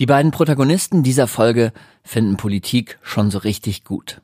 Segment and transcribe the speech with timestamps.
[0.00, 4.22] Die beiden Protagonisten dieser Folge finden Politik schon so richtig gut.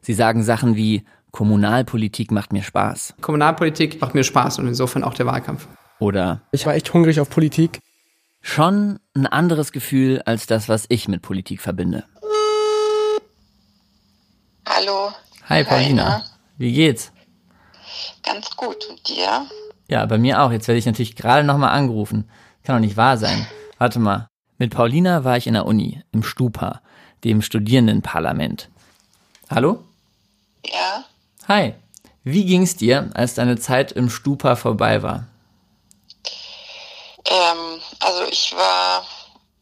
[0.00, 3.14] Sie sagen Sachen wie Kommunalpolitik macht mir Spaß.
[3.20, 5.68] Kommunalpolitik macht mir Spaß und insofern auch der Wahlkampf.
[6.00, 7.78] Oder Ich war echt hungrig auf Politik.
[8.40, 12.02] schon ein anderes Gefühl als das, was ich mit Politik verbinde.
[14.68, 15.12] Hallo.
[15.48, 16.24] Hi Paulina, Rainer.
[16.58, 17.12] wie geht's?
[18.24, 18.88] Ganz gut.
[18.90, 19.46] Und dir?
[19.88, 20.50] Ja, bei mir auch.
[20.50, 22.28] Jetzt werde ich natürlich gerade nochmal angerufen.
[22.64, 23.46] Kann doch nicht wahr sein.
[23.78, 24.29] Warte mal.
[24.60, 26.82] Mit Paulina war ich in der Uni, im Stupa,
[27.24, 28.68] dem Studierendenparlament.
[29.48, 29.82] Hallo?
[30.66, 31.02] Ja.
[31.48, 31.72] Hi.
[32.24, 35.24] Wie ging's dir, als deine Zeit im Stupa vorbei war?
[37.24, 39.06] Ähm, also ich war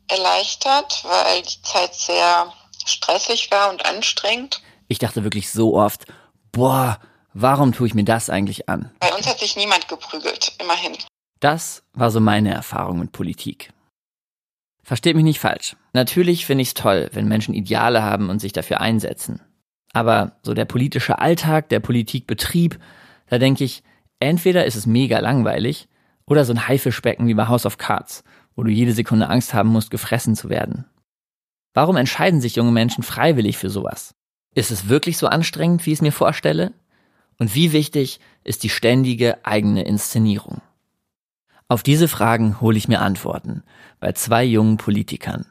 [0.09, 2.53] erleichtert, weil die Zeit sehr
[2.85, 4.61] stressig war und anstrengend.
[4.89, 6.07] Ich dachte wirklich so oft,
[6.51, 6.99] boah,
[7.35, 8.91] warum tue ich mir das eigentlich an?
[8.99, 10.97] Bei uns hat sich niemand geprügelt, immerhin.
[11.39, 13.73] Das war so meine Erfahrung mit Politik.
[14.89, 15.77] Versteht mich nicht falsch.
[15.93, 19.43] Natürlich finde ich es toll, wenn Menschen Ideale haben und sich dafür einsetzen.
[19.93, 22.79] Aber so der politische Alltag, der Politikbetrieb,
[23.29, 23.83] da denke ich,
[24.19, 25.89] entweder ist es mega langweilig
[26.25, 28.25] oder so ein Haifischbecken wie bei House of Cards,
[28.57, 30.87] wo du jede Sekunde Angst haben musst, gefressen zu werden.
[31.75, 34.15] Warum entscheiden sich junge Menschen freiwillig für sowas?
[34.55, 36.73] Ist es wirklich so anstrengend, wie ich es mir vorstelle?
[37.39, 40.63] Und wie wichtig ist die ständige eigene Inszenierung?
[41.71, 43.63] Auf diese Fragen hole ich mir Antworten
[44.01, 45.45] bei zwei jungen Politikern.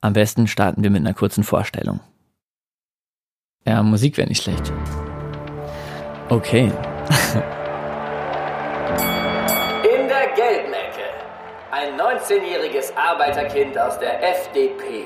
[0.00, 2.00] Am besten starten wir mit einer kurzen Vorstellung.
[3.64, 4.72] Ja, Musik wäre nicht schlecht.
[6.30, 6.64] Okay.
[9.84, 11.06] In der Geldmecke.
[11.70, 15.04] Ein 19-jähriges Arbeiterkind aus der FDP.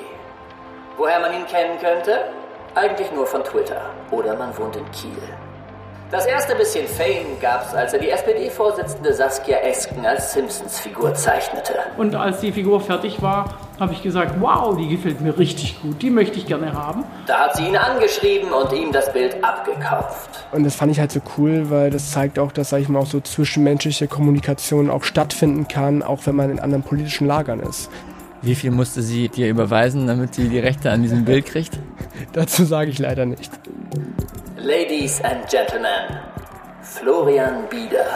[0.96, 2.32] Woher man ihn kennen könnte?
[2.74, 3.90] Eigentlich nur von Twitter.
[4.10, 5.22] Oder man wohnt in Kiel.
[6.10, 11.74] Das erste bisschen Fame gab's, als er die SPD-Vorsitzende Saskia Esken als Simpsons-Figur zeichnete.
[11.98, 16.02] Und als die Figur fertig war, habe ich gesagt, wow, die gefällt mir richtig gut,
[16.02, 17.04] die möchte ich gerne haben.
[17.28, 20.30] Da hat sie ihn angeschrieben und ihm das Bild abgekauft.
[20.50, 22.98] Und das fand ich halt so cool, weil das zeigt auch, dass, sag ich mal,
[22.98, 27.88] auch so zwischenmenschliche Kommunikation auch stattfinden kann, auch wenn man in anderen politischen Lagern ist.
[28.42, 31.78] Wie viel musste sie dir überweisen, damit sie die Rechte an diesem Bild kriegt?
[32.32, 33.52] Dazu sage ich leider nicht.
[34.56, 36.18] Ladies and Gentlemen,
[36.82, 38.06] Florian Bieder.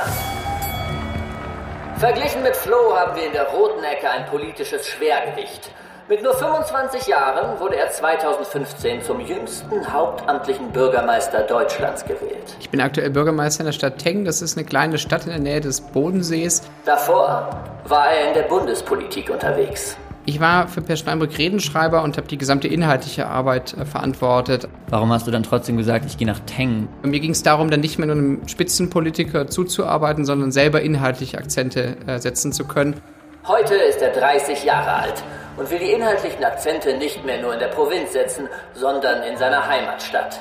[1.98, 5.70] Verglichen mit Flo haben wir in der roten Ecke ein politisches Schwergewicht.
[6.08, 12.56] Mit nur 25 Jahren wurde er 2015 zum jüngsten hauptamtlichen Bürgermeister Deutschlands gewählt.
[12.60, 14.24] Ich bin aktuell Bürgermeister in der Stadt Teng.
[14.26, 16.62] Das ist eine kleine Stadt in der Nähe des Bodensees.
[16.84, 17.48] Davor
[17.86, 19.96] war er in der Bundespolitik unterwegs.
[20.26, 24.68] Ich war für Per Steinbrück Redenschreiber und habe die gesamte inhaltliche Arbeit äh, verantwortet.
[24.88, 26.88] Warum hast du dann trotzdem gesagt, ich gehe nach Teng?
[27.02, 31.96] Mir ging es darum, dann nicht mehr nur einem Spitzenpolitiker zuzuarbeiten, sondern selber inhaltliche Akzente
[32.06, 33.02] äh, setzen zu können.
[33.46, 35.22] Heute ist er 30 Jahre alt
[35.58, 39.68] und will die inhaltlichen Akzente nicht mehr nur in der Provinz setzen, sondern in seiner
[39.68, 40.40] Heimatstadt.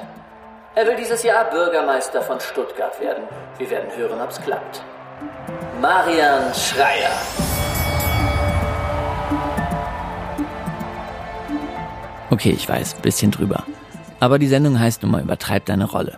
[0.76, 3.24] Er will dieses Jahr Bürgermeister von Stuttgart werden.
[3.58, 4.82] Wir werden hören, ob's klappt.
[5.82, 7.53] Marian Schreier.
[12.34, 13.64] Okay, ich weiß, bisschen drüber.
[14.20, 16.18] Aber die Sendung heißt nun mal Übertreib deine Rolle.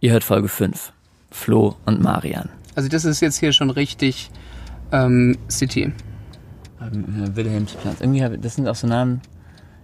[0.00, 0.92] Ihr hört Folge 5.
[1.30, 2.48] Flo und Marian.
[2.74, 4.30] Also das ist jetzt hier schon richtig
[4.92, 5.92] ähm, City.
[6.80, 8.00] Wilhelmsplatz.
[8.00, 9.20] Irgendwie, hab- das sind auch so Namen.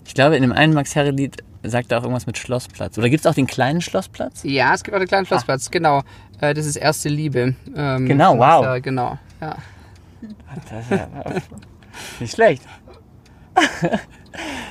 [0.06, 2.96] Ich glaube, in dem einen Max Herre-Lied sagt er auch irgendwas mit Schlossplatz.
[2.96, 4.40] Oder gibt es auch den kleinen Schlossplatz?
[4.44, 6.02] Ja, es gibt auch den kleinen Schlossplatz, genau.
[6.40, 7.54] Äh, das ist erste Liebe.
[7.76, 8.76] Ähm, Genau, wow.
[8.76, 9.56] äh, genau, ja.
[10.70, 11.08] Das ist ja
[12.20, 12.62] nicht schlecht.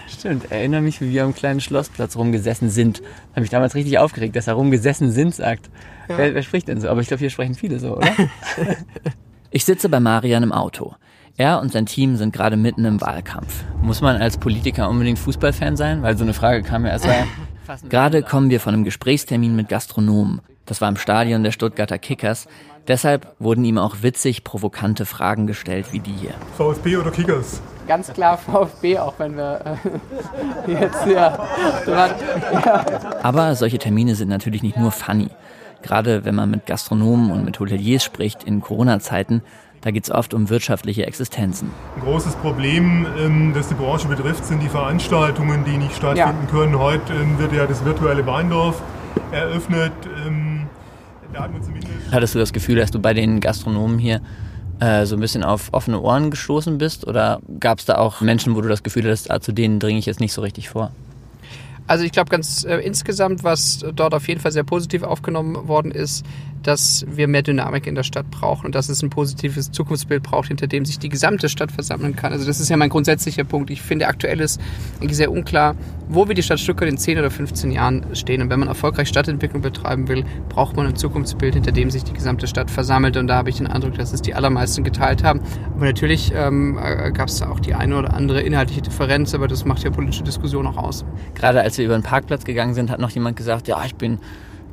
[0.07, 3.01] Stimmt, erinnere mich, wie wir am kleinen Schlossplatz rumgesessen sind.
[3.31, 5.69] Habe mich damals richtig aufgeregt, dass er rumgesessen sind sagt.
[6.07, 6.89] Wer, wer spricht denn so?
[6.89, 8.11] Aber ich glaube, hier sprechen viele so, oder?
[9.51, 10.95] ich sitze bei Marian im Auto.
[11.37, 13.63] Er und sein Team sind gerade mitten im Wahlkampf.
[13.81, 16.01] Muss man als Politiker unbedingt Fußballfan sein?
[16.01, 17.23] Weil so eine Frage kam ja erst mal.
[17.89, 20.41] Gerade kommen wir von einem Gesprächstermin mit Gastronomen.
[20.65, 22.47] Das war im Stadion der Stuttgarter Kickers.
[22.87, 26.33] Deshalb wurden ihm auch witzig provokante Fragen gestellt wie die hier.
[26.57, 27.61] VfB oder Kickers?
[27.87, 29.79] Ganz klar VfB, auch wenn wir
[30.67, 31.47] äh, jetzt ja,
[31.87, 32.15] ja.
[33.23, 35.29] Aber solche Termine sind natürlich nicht nur funny.
[35.81, 39.41] Gerade wenn man mit Gastronomen und mit Hoteliers spricht in Corona-Zeiten,
[39.81, 41.71] da geht es oft um wirtschaftliche Existenzen.
[41.95, 46.77] Ein großes Problem, ähm, das die Branche betrifft, sind die Veranstaltungen, die nicht stattfinden können.
[46.77, 48.81] Heute ähm, wird ja das virtuelle Weindorf
[49.31, 49.93] eröffnet.
[50.25, 50.67] Ähm,
[51.33, 54.21] da hat man zumindest Hattest du das Gefühl, dass du bei den Gastronomen hier
[54.79, 57.07] äh, so ein bisschen auf offene Ohren gestoßen bist?
[57.07, 59.99] Oder gab es da auch Menschen, wo du das Gefühl hattest, ah, zu denen dringe
[59.99, 60.91] ich jetzt nicht so richtig vor?
[61.87, 65.91] Also ich glaube ganz äh, insgesamt, was dort auf jeden Fall sehr positiv aufgenommen worden
[65.91, 66.23] ist,
[66.63, 70.47] dass wir mehr Dynamik in der Stadt brauchen und dass es ein positives Zukunftsbild braucht,
[70.47, 72.33] hinter dem sich die gesamte Stadt versammeln kann.
[72.33, 73.69] Also das ist ja mein grundsätzlicher Punkt.
[73.69, 74.59] Ich finde, aktuell ist
[75.09, 75.75] sehr unklar,
[76.07, 78.41] wo wir die Stadt Stuttgart in 10 oder 15 Jahren stehen.
[78.41, 82.13] Und wenn man erfolgreich Stadtentwicklung betreiben will, braucht man ein Zukunftsbild, hinter dem sich die
[82.13, 83.15] gesamte Stadt versammelt.
[83.17, 85.41] Und da habe ich den Eindruck, dass es die allermeisten geteilt haben.
[85.75, 89.65] Aber natürlich ähm, äh, gab es auch die eine oder andere inhaltliche Differenz, aber das
[89.65, 91.05] macht ja politische Diskussion auch aus.
[91.35, 94.19] Gerade als wir über den Parkplatz gegangen sind, hat noch jemand gesagt, ja, ich bin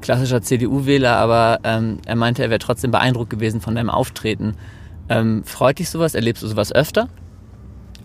[0.01, 4.55] klassischer CDU-Wähler, aber ähm, er meinte, er wäre trotzdem beeindruckt gewesen von deinem Auftreten.
[5.09, 6.15] Ähm, freut dich sowas?
[6.15, 7.09] Erlebst du sowas öfter?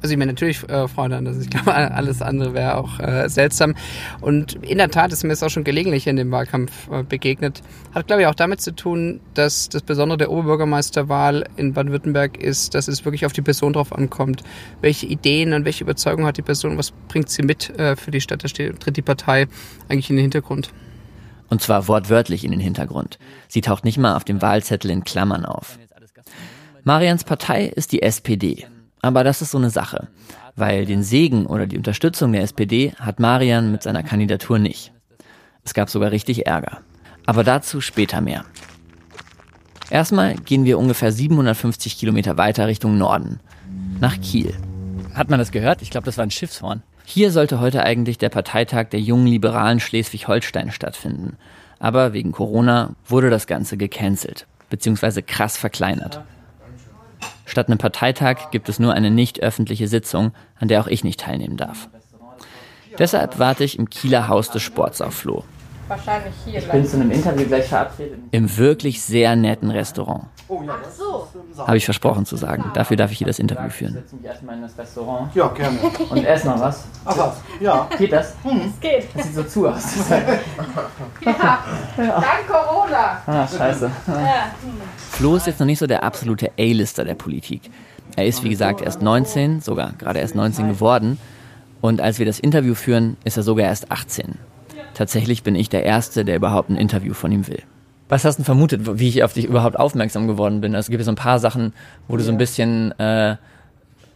[0.01, 1.37] Also ich meine natürlich äh, Freude an das.
[1.37, 3.75] Ich glaube, alles andere wäre auch äh, seltsam.
[4.19, 7.61] Und in der Tat ist mir es auch schon gelegentlich in dem Wahlkampf äh, begegnet.
[7.93, 12.73] Hat, glaube ich, auch damit zu tun, dass das Besondere der Oberbürgermeisterwahl in Baden-Württemberg ist,
[12.73, 14.41] dass es wirklich auf die Person drauf ankommt.
[14.81, 16.77] Welche Ideen und welche Überzeugung hat die Person?
[16.77, 18.43] Was bringt sie mit äh, für die Stadt?
[18.43, 19.47] Da steht, tritt die Partei
[19.87, 20.71] eigentlich in den Hintergrund.
[21.51, 23.19] Und zwar wortwörtlich in den Hintergrund.
[23.49, 25.77] Sie taucht nicht mal auf dem Wahlzettel in Klammern auf.
[26.85, 28.67] Marians Partei ist die SPD.
[29.01, 30.07] Aber das ist so eine Sache.
[30.55, 34.93] Weil den Segen oder die Unterstützung der SPD hat Marian mit seiner Kandidatur nicht.
[35.65, 36.79] Es gab sogar richtig Ärger.
[37.25, 38.45] Aber dazu später mehr.
[39.89, 43.41] Erstmal gehen wir ungefähr 750 Kilometer weiter Richtung Norden.
[43.99, 44.53] Nach Kiel.
[45.13, 45.81] Hat man das gehört?
[45.81, 46.81] Ich glaube, das war ein Schiffshorn.
[47.05, 51.37] Hier sollte heute eigentlich der Parteitag der jungen Liberalen Schleswig-Holstein stattfinden.
[51.79, 56.21] Aber wegen Corona wurde das Ganze gecancelt, beziehungsweise krass verkleinert.
[57.45, 61.19] Statt einem Parteitag gibt es nur eine nicht öffentliche Sitzung, an der auch ich nicht
[61.19, 61.89] teilnehmen darf.
[62.97, 65.43] Deshalb warte ich im Kieler Haus des Sports auf Flo.
[65.91, 66.59] Wahrscheinlich hier.
[66.59, 68.17] Ich bin zu einem Interview gleich verabredet.
[68.31, 70.23] Im wirklich sehr netten Restaurant.
[70.47, 70.77] Oh ja.
[70.81, 71.27] Ach so.
[71.57, 72.63] Habe ich versprochen zu sagen.
[72.73, 73.95] Dafür darf ich hier das Interview führen.
[73.95, 75.35] Setz mich erstmal in das Restaurant.
[75.35, 75.77] Ja, gerne.
[76.09, 76.85] Und ess noch was.
[77.03, 77.89] Ach was, ja.
[77.97, 78.35] Geht das?
[78.41, 78.61] Hm.
[78.73, 79.07] Es geht.
[79.13, 79.83] Das sieht so zu aus.
[81.25, 81.59] ja,
[81.97, 83.21] dank Corona.
[83.25, 83.91] Ah, scheiße.
[84.07, 84.51] Ja.
[84.95, 87.69] Flo ist jetzt noch nicht so der absolute A-Lister der Politik.
[88.15, 91.19] Er ist, wie gesagt, erst 19, sogar gerade erst 19 geworden.
[91.81, 94.37] Und als wir das Interview führen, ist er sogar erst 18.
[94.93, 97.63] Tatsächlich bin ich der Erste, der überhaupt ein Interview von ihm will.
[98.09, 100.75] Was hast du vermutet, wie ich auf dich überhaupt aufmerksam geworden bin?
[100.75, 101.73] Also es gibt so ein paar Sachen,
[102.09, 103.37] wo du so ein bisschen, äh,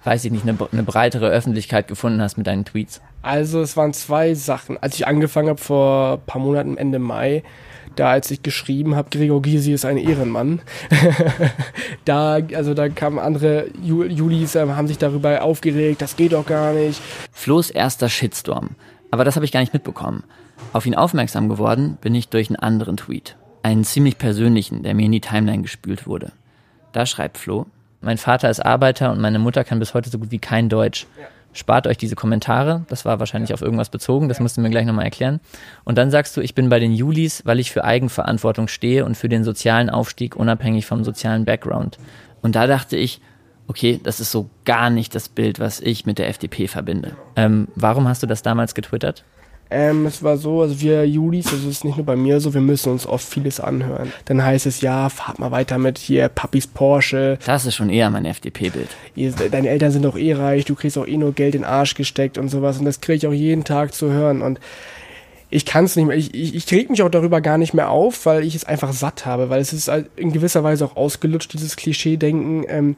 [0.03, 3.01] weiß ich nicht, eine, eine breitere Öffentlichkeit gefunden hast mit deinen Tweets.
[3.21, 4.77] Also es waren zwei Sachen.
[4.77, 7.43] Als ich angefangen habe vor ein paar Monaten, Ende Mai,
[7.95, 10.61] da als ich geschrieben habe, Gregor Gysi ist ein Ehrenmann,
[12.05, 16.73] da, also da kamen andere Julis, äh, haben sich darüber aufgeregt, das geht doch gar
[16.73, 17.01] nicht.
[17.31, 18.71] Flo's erster Shitstorm.
[19.11, 20.23] Aber das habe ich gar nicht mitbekommen.
[20.73, 23.35] Auf ihn aufmerksam geworden bin ich durch einen anderen Tweet
[23.65, 26.33] einen ziemlich persönlichen, der mir in die Timeline gespült wurde.
[26.91, 27.65] Da schreibt Flo,
[27.99, 31.07] mein Vater ist Arbeiter und meine Mutter kann bis heute so gut wie kein Deutsch.
[31.51, 34.85] Spart euch diese Kommentare, das war wahrscheinlich auf irgendwas bezogen, das musst du mir gleich
[34.85, 35.39] nochmal erklären.
[35.83, 39.17] Und dann sagst du, ich bin bei den Julis, weil ich für Eigenverantwortung stehe und
[39.17, 41.97] für den sozialen Aufstieg unabhängig vom sozialen Background.
[42.43, 43.19] Und da dachte ich,
[43.67, 47.15] okay, das ist so gar nicht das Bild, was ich mit der FDP verbinde.
[47.35, 49.23] Ähm, warum hast du das damals getwittert?
[49.71, 52.53] Ähm, es war so, also wir Julis, also es ist nicht nur bei mir so,
[52.53, 54.13] wir müssen uns oft vieles anhören.
[54.25, 57.39] Dann heißt es, ja, fahrt mal weiter mit hier Papis Porsche.
[57.45, 58.89] Das ist schon eher mein FDP-Bild.
[59.51, 61.95] Deine Eltern sind doch eh reich, du kriegst auch eh nur Geld in den Arsch
[61.95, 62.77] gesteckt und sowas.
[62.77, 64.43] Und das kriege ich auch jeden Tag zu hören.
[64.43, 64.59] Und
[65.49, 67.89] ich kann es nicht mehr, ich, ich, ich reg mich auch darüber gar nicht mehr
[67.89, 70.95] auf, weil ich es einfach satt habe, weil es ist halt in gewisser Weise auch
[70.95, 72.65] ausgelutscht, dieses Klischee-Denken.
[72.67, 72.95] Ähm,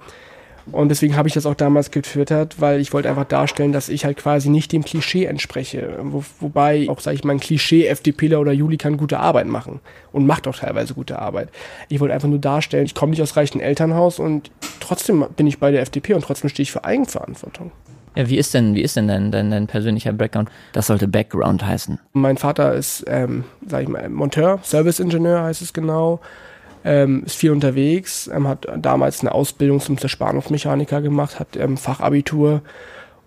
[0.71, 4.05] und deswegen habe ich das auch damals getwittert, weil ich wollte einfach darstellen, dass ich
[4.05, 5.97] halt quasi nicht dem Klischee entspreche.
[6.01, 9.79] Wo, wobei auch, sage ich mal, ein Klischee FDPler oder Juli kann gute Arbeit machen
[10.11, 11.49] und macht auch teilweise gute Arbeit.
[11.89, 15.59] Ich wollte einfach nur darstellen, ich komme nicht aus reichen Elternhaus und trotzdem bin ich
[15.59, 17.71] bei der FDP und trotzdem stehe ich für Eigenverantwortung.
[18.15, 20.49] Ja, wie ist denn, wie ist denn dein, dein, dein persönlicher Background?
[20.73, 21.99] Das sollte Background heißen.
[22.13, 26.19] Mein Vater ist, ähm, sag ich mal, Monteur, Serviceingenieur heißt es genau
[26.87, 32.61] ähm, ist viel unterwegs, ähm, hat damals eine Ausbildung zum Zerspannungsmechaniker gemacht, hat ähm, Fachabitur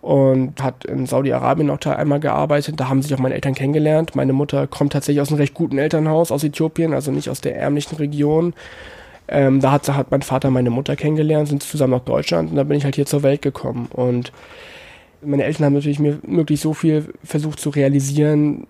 [0.01, 2.79] und hat in Saudi-Arabien noch einmal gearbeitet.
[2.79, 4.15] Da haben sich auch meine Eltern kennengelernt.
[4.15, 7.55] Meine Mutter kommt tatsächlich aus einem recht guten Elternhaus aus Äthiopien, also nicht aus der
[7.55, 8.55] ärmlichen Region.
[9.27, 12.63] Ähm, da hat, hat mein Vater meine Mutter kennengelernt, sind zusammen nach Deutschland und da
[12.63, 13.89] bin ich halt hier zur Welt gekommen.
[13.91, 14.31] Und
[15.21, 18.65] meine Eltern haben natürlich mir möglichst so viel versucht zu realisieren,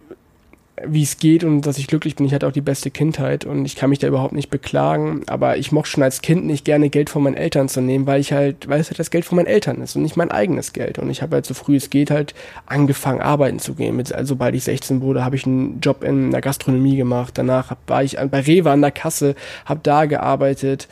[0.88, 2.25] wie es geht und dass ich glücklich bin.
[2.25, 5.23] Ich hatte auch die beste Kindheit und ich kann mich da überhaupt nicht beklagen.
[5.27, 8.21] Aber ich mochte schon als Kind nicht gerne Geld von meinen Eltern zu nehmen, weil
[8.21, 10.73] ich halt, weil es halt das Geld von meinen Eltern ist und nicht mein eigenes
[10.73, 11.00] Geld.
[11.00, 12.33] Und ich habe halt so früh es geht halt
[12.65, 13.97] angefangen, arbeiten zu gehen.
[14.00, 17.38] Also, sobald ich 16 wurde, habe ich einen Job in der Gastronomie gemacht.
[17.38, 19.35] Danach war ich bei Rewe an der Kasse,
[19.65, 20.88] habe da gearbeitet.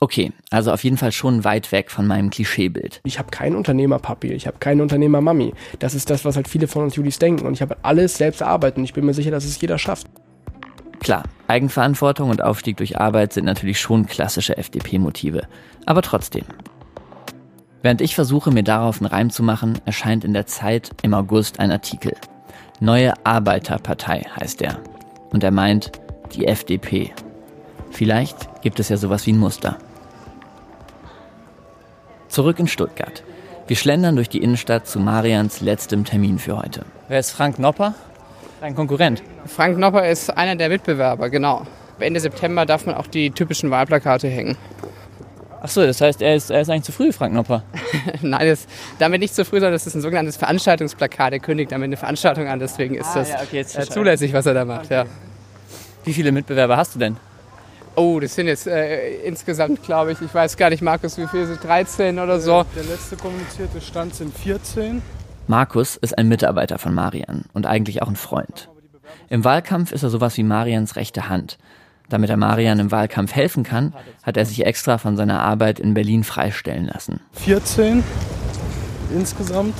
[0.00, 3.00] Okay, also auf jeden Fall schon weit weg von meinem Klischeebild.
[3.04, 5.52] Ich habe keinen Unternehmerpapi, ich habe keine Unternehmermami.
[5.80, 7.46] Das ist das, was halt viele von uns Julis denken.
[7.46, 10.06] Und ich habe alles selbst erarbeitet und ich bin mir sicher, dass es jeder schafft.
[11.00, 15.48] Klar, Eigenverantwortung und Aufstieg durch Arbeit sind natürlich schon klassische FDP-Motive.
[15.84, 16.44] Aber trotzdem.
[17.82, 21.58] Während ich versuche, mir darauf einen Reim zu machen, erscheint in der Zeit im August
[21.58, 22.14] ein Artikel.
[22.80, 24.78] Neue Arbeiterpartei heißt er.
[25.30, 25.90] Und er meint
[26.34, 27.12] die FDP.
[27.90, 29.78] Vielleicht gibt es ja sowas wie ein Muster.
[32.38, 33.24] Zurück in Stuttgart.
[33.66, 36.84] Wir schlendern durch die Innenstadt zu Marians letztem Termin für heute.
[37.08, 37.96] Wer ist Frank Nopper?
[38.60, 39.24] Dein Konkurrent.
[39.46, 41.66] Frank Nopper ist einer der Mitbewerber, genau.
[41.98, 44.56] Ende September darf man auch die typischen Wahlplakate hängen.
[45.60, 47.64] Ach so, das heißt, er ist, er ist eigentlich zu früh, Frank Nopper.
[48.22, 48.68] Nein, das,
[49.00, 51.32] damit nicht zu früh, sondern das ist ein sogenanntes Veranstaltungsplakat.
[51.32, 54.46] Er kündigt damit eine Veranstaltung an, deswegen ist ah, das ja, okay, äh, zulässig, was
[54.46, 54.84] er da macht.
[54.84, 54.94] Okay.
[54.94, 55.04] Ja.
[56.04, 57.16] Wie viele Mitbewerber hast du denn?
[57.98, 61.48] Oh, das sind jetzt äh, insgesamt, glaube ich, ich weiß gar nicht, Markus, wie viele
[61.48, 62.64] sind 13 oder so.
[62.76, 65.02] Der letzte kommunizierte Stand sind 14.
[65.48, 68.68] Markus ist ein Mitarbeiter von Marian und eigentlich auch ein Freund.
[69.28, 71.58] Im Wahlkampf ist er sowas wie Marians rechte Hand.
[72.08, 75.94] Damit er Marian im Wahlkampf helfen kann, hat er sich extra von seiner Arbeit in
[75.94, 77.18] Berlin freistellen lassen.
[77.32, 78.04] 14
[79.12, 79.74] insgesamt,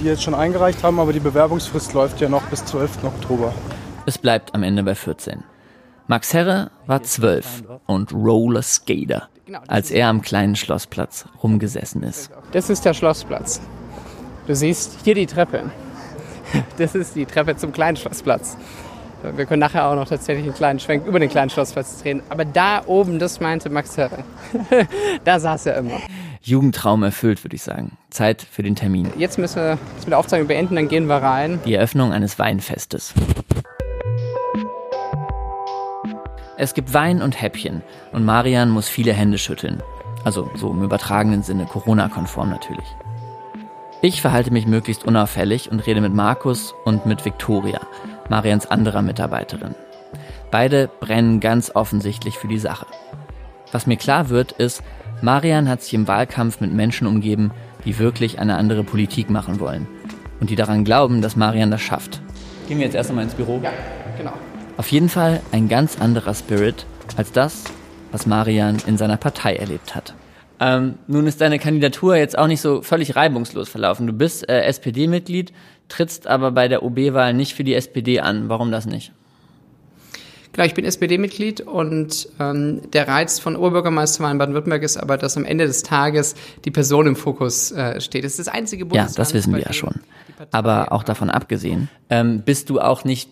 [0.00, 3.04] die jetzt schon eingereicht haben, aber die Bewerbungsfrist läuft ja noch bis 12.
[3.04, 3.52] Oktober.
[4.06, 5.44] Es bleibt am Ende bei 14.
[6.10, 9.28] Max Herre war 12 und Roller Skater,
[9.66, 12.30] als er am kleinen Schlossplatz rumgesessen ist.
[12.52, 13.60] Das ist der Schlossplatz.
[14.46, 15.64] Du siehst hier die Treppe.
[16.78, 18.56] Das ist die Treppe zum kleinen Schlossplatz.
[19.22, 22.22] Wir können nachher auch noch tatsächlich einen kleinen Schwenk über den kleinen Schlossplatz drehen.
[22.30, 24.24] Aber da oben, das meinte Max Herre.
[25.24, 26.00] da saß er immer.
[26.40, 27.98] Jugendtraum erfüllt, würde ich sagen.
[28.08, 29.12] Zeit für den Termin.
[29.18, 31.60] Jetzt müssen wir das mit der Aufzeichnung beenden, dann gehen wir rein.
[31.66, 33.12] Die Eröffnung eines Weinfestes.
[36.60, 39.80] Es gibt Wein und Häppchen und Marian muss viele Hände schütteln.
[40.24, 42.86] Also so im übertragenen Sinne, Corona-konform natürlich.
[44.02, 47.80] Ich verhalte mich möglichst unauffällig und rede mit Markus und mit Victoria,
[48.28, 49.76] Marians anderer Mitarbeiterin.
[50.50, 52.86] Beide brennen ganz offensichtlich für die Sache.
[53.70, 54.82] Was mir klar wird, ist,
[55.22, 57.52] Marian hat sich im Wahlkampf mit Menschen umgeben,
[57.84, 59.86] die wirklich eine andere Politik machen wollen
[60.40, 62.20] und die daran glauben, dass Marian das schafft.
[62.66, 63.60] Gehen wir jetzt erst einmal ins Büro?
[63.62, 63.70] Ja,
[64.16, 64.32] genau.
[64.78, 67.64] Auf jeden Fall ein ganz anderer Spirit als das,
[68.12, 70.14] was Marian in seiner Partei erlebt hat.
[70.60, 74.06] Ähm, nun ist deine Kandidatur jetzt auch nicht so völlig reibungslos verlaufen.
[74.06, 75.52] Du bist äh, SPD-Mitglied,
[75.88, 78.48] trittst aber bei der OB-Wahl nicht für die SPD an.
[78.48, 79.10] Warum das nicht?
[80.52, 85.36] Genau, ich bin SPD-Mitglied und ähm, der Reiz von Oberbürgermeisterwahl in Baden-Württemberg ist aber, dass
[85.36, 88.22] am Ende des Tages die Person im Fokus äh, steht.
[88.22, 89.16] Das ist das einzige Bundesland.
[89.16, 90.00] Ja, das wissen wir ja schon.
[90.52, 93.28] Aber auch davon abgesehen, ähm, bist du auch nicht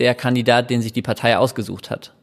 [0.00, 2.14] der Kandidat, den sich die Partei ausgesucht hat.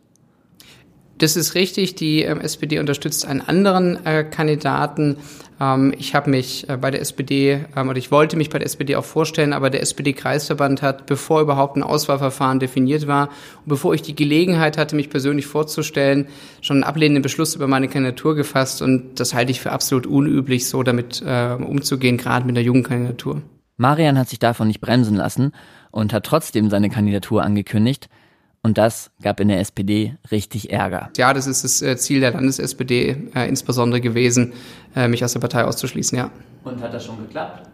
[1.17, 1.96] Das ist richtig.
[1.96, 5.17] Die ähm, SPD unterstützt einen anderen äh, Kandidaten.
[5.60, 8.67] Ähm, ich habe mich äh, bei der SPD ähm, oder ich wollte mich bei der
[8.67, 13.96] SPD auch vorstellen, aber der SPD-Kreisverband hat, bevor überhaupt ein Auswahlverfahren definiert war und bevor
[13.96, 16.27] ich die Gelegenheit hatte, mich persönlich vorzustellen,
[16.62, 20.69] schon einen ablehnenden Beschluss über meine Kandidatur gefasst und das halte ich für absolut unüblich,
[20.69, 23.41] so damit äh, umzugehen, gerade mit der Jugendkandidatur.
[23.77, 25.51] Marian hat sich davon nicht bremsen lassen
[25.98, 28.08] und hat trotzdem seine Kandidatur angekündigt.
[28.62, 31.10] Und das gab in der SPD richtig Ärger.
[31.18, 34.54] Ja, das ist das äh, Ziel der Landes-SPD äh, insbesondere gewesen,
[34.96, 36.30] äh, mich aus der Partei auszuschließen, ja.
[36.63, 37.68] Und hat das schon geklappt?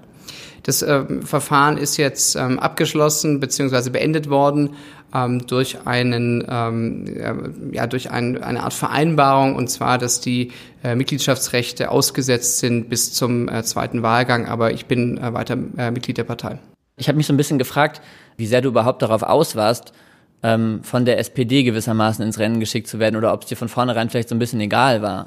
[0.63, 3.89] Das äh, Verfahren ist jetzt ähm, abgeschlossen bzw.
[3.89, 4.69] beendet worden
[5.13, 10.51] ähm, durch einen ähm, ja durch ein, eine Art Vereinbarung und zwar, dass die
[10.81, 14.45] äh, Mitgliedschaftsrechte ausgesetzt sind bis zum äh, zweiten Wahlgang.
[14.45, 16.59] Aber ich bin äh, weiter äh, Mitglied der Partei.
[16.97, 18.01] Ich habe mich so ein bisschen gefragt,
[18.37, 19.93] wie sehr du überhaupt darauf aus warst,
[20.43, 23.69] ähm, von der SPD gewissermaßen ins Rennen geschickt zu werden oder ob es dir von
[23.69, 25.25] vornherein vielleicht so ein bisschen egal war.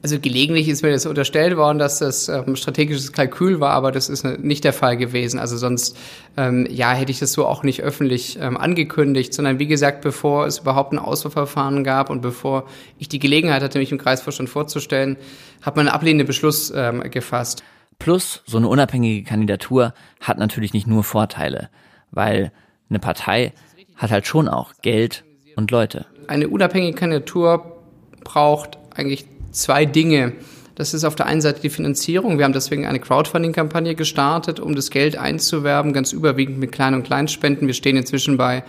[0.00, 4.08] Also gelegentlich ist mir das unterstellt worden, dass das ähm, strategisches Kalkül war, aber das
[4.08, 5.40] ist nicht der Fall gewesen.
[5.40, 5.96] Also sonst,
[6.36, 10.46] ähm, ja, hätte ich das so auch nicht öffentlich ähm, angekündigt, sondern wie gesagt, bevor
[10.46, 15.16] es überhaupt ein Auswahlverfahren gab und bevor ich die Gelegenheit hatte, mich im Kreisvorstand vorzustellen,
[15.62, 17.64] hat man einen ablehnenden Beschluss ähm, gefasst.
[17.98, 21.68] Plus, so eine unabhängige Kandidatur hat natürlich nicht nur Vorteile,
[22.10, 22.52] weil
[22.88, 23.52] eine Partei
[23.96, 25.24] hat halt schon auch Geld
[25.56, 26.06] und Leute.
[26.28, 27.82] Eine unabhängige Kandidatur
[28.22, 30.34] braucht eigentlich zwei Dinge.
[30.76, 32.38] Das ist auf der einen Seite die Finanzierung.
[32.38, 37.02] Wir haben deswegen eine Crowdfunding-Kampagne gestartet, um das Geld einzuwerben, ganz überwiegend mit Klein- und
[37.02, 37.66] Kleinspenden.
[37.66, 38.62] Wir stehen inzwischen bei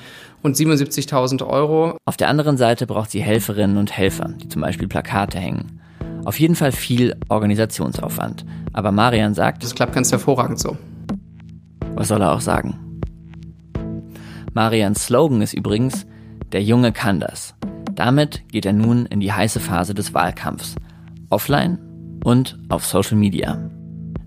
[0.43, 1.97] rund 77.000 Euro.
[2.05, 5.78] Auf der anderen Seite braucht sie Helferinnen und Helfer, die zum Beispiel Plakate hängen.
[6.29, 8.45] Auf jeden Fall viel Organisationsaufwand.
[8.71, 10.77] Aber Marian sagt, das klappt ganz hervorragend so.
[11.95, 13.01] Was soll er auch sagen?
[14.53, 16.05] Marians Slogan ist übrigens,
[16.51, 17.55] der Junge kann das.
[17.95, 20.75] Damit geht er nun in die heiße Phase des Wahlkampfs.
[21.31, 21.79] Offline
[22.23, 23.67] und auf Social Media.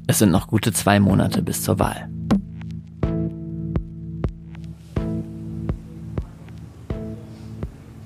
[0.08, 2.08] Es sind noch gute zwei Monate bis zur Wahl.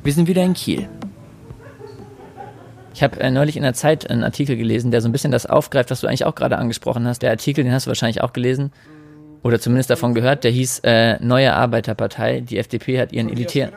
[0.05, 0.87] Wir sind wieder in Kiel.
[2.97, 5.45] Ich habe äh, neulich in der Zeit einen Artikel gelesen, der so ein bisschen das
[5.45, 7.21] aufgreift, was du eigentlich auch gerade angesprochen hast.
[7.21, 8.73] Der Artikel, den hast du wahrscheinlich auch gelesen
[9.43, 12.41] oder zumindest davon gehört, der hieß äh, Neue Arbeiterpartei.
[12.41, 13.73] Die FDP hat ihren elitären...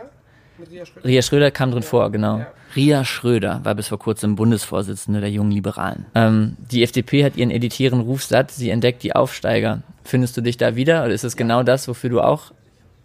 [1.04, 2.46] Ria Schröder kam drin vor, genau.
[2.78, 6.06] Ria Schröder war bis vor kurzem Bundesvorsitzende der Jungen Liberalen.
[6.16, 9.82] Ähm, die FDP hat ihren elitären Ruf satt, sie entdeckt die Aufsteiger.
[10.06, 12.54] Findest du dich da wieder oder ist es genau das, wofür du auch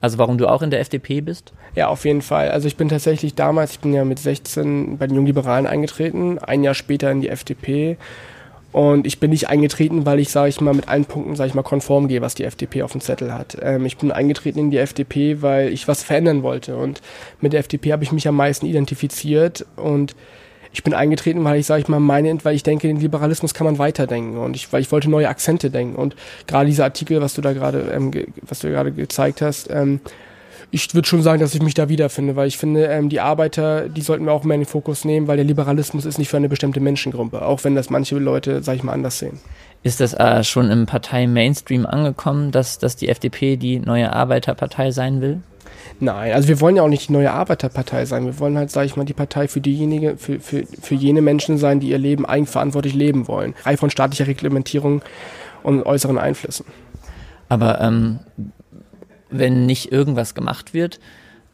[0.01, 1.53] also warum du auch in der FDP bist?
[1.75, 2.51] Ja, auf jeden Fall.
[2.51, 6.63] Also ich bin tatsächlich damals, ich bin ja mit 16 bei den Jungliberalen eingetreten, ein
[6.63, 7.97] Jahr später in die FDP.
[8.75, 11.55] Und ich bin nicht eingetreten, weil ich, sage ich mal, mit allen Punkten, sage ich
[11.55, 13.57] mal, konform gehe, was die FDP auf dem Zettel hat.
[13.63, 16.77] Ähm, ich bin eingetreten in die FDP, weil ich was verändern wollte.
[16.77, 17.01] Und
[17.41, 19.65] mit der FDP habe ich mich am meisten identifiziert.
[19.77, 20.17] Und
[20.75, 23.65] ich bin eingetreten, weil ich, sage ich mal, meine, weil ich denke, den Liberalismus kann
[23.65, 26.17] man weiterdenken und ich, weil ich wollte neue Akzente denken und
[26.49, 28.11] gerade dieser Artikel, was du da gerade, ähm,
[28.43, 30.01] was du gerade gezeigt hast, ähm,
[30.73, 33.89] ich würde schon sagen, dass ich mich da wiederfinde, weil ich finde, ähm, die Arbeiter,
[33.89, 36.37] die sollten wir auch mehr in den Fokus nehmen, weil der Liberalismus ist nicht für
[36.37, 39.39] eine bestimmte Menschengruppe, auch wenn das manche Leute, sag ich mal, anders sehen.
[39.85, 45.21] Ist das äh, schon im Partei-Mainstream angekommen, dass, dass die FDP die neue Arbeiterpartei sein
[45.21, 45.41] will?
[46.01, 48.27] Nein, also wir wollen ja auch nicht die neue Arbeiterpartei sein.
[48.27, 51.59] Wir wollen halt, sage ich mal, die Partei für diejenige, für, für, für jene Menschen
[51.59, 53.55] sein, die ihr Leben eigenverantwortlich leben wollen.
[53.55, 55.03] Frei von staatlicher Reglementierung
[55.63, 56.67] und äußeren Einflüssen.
[57.49, 58.21] Aber ähm,
[59.31, 61.01] wenn nicht irgendwas gemacht wird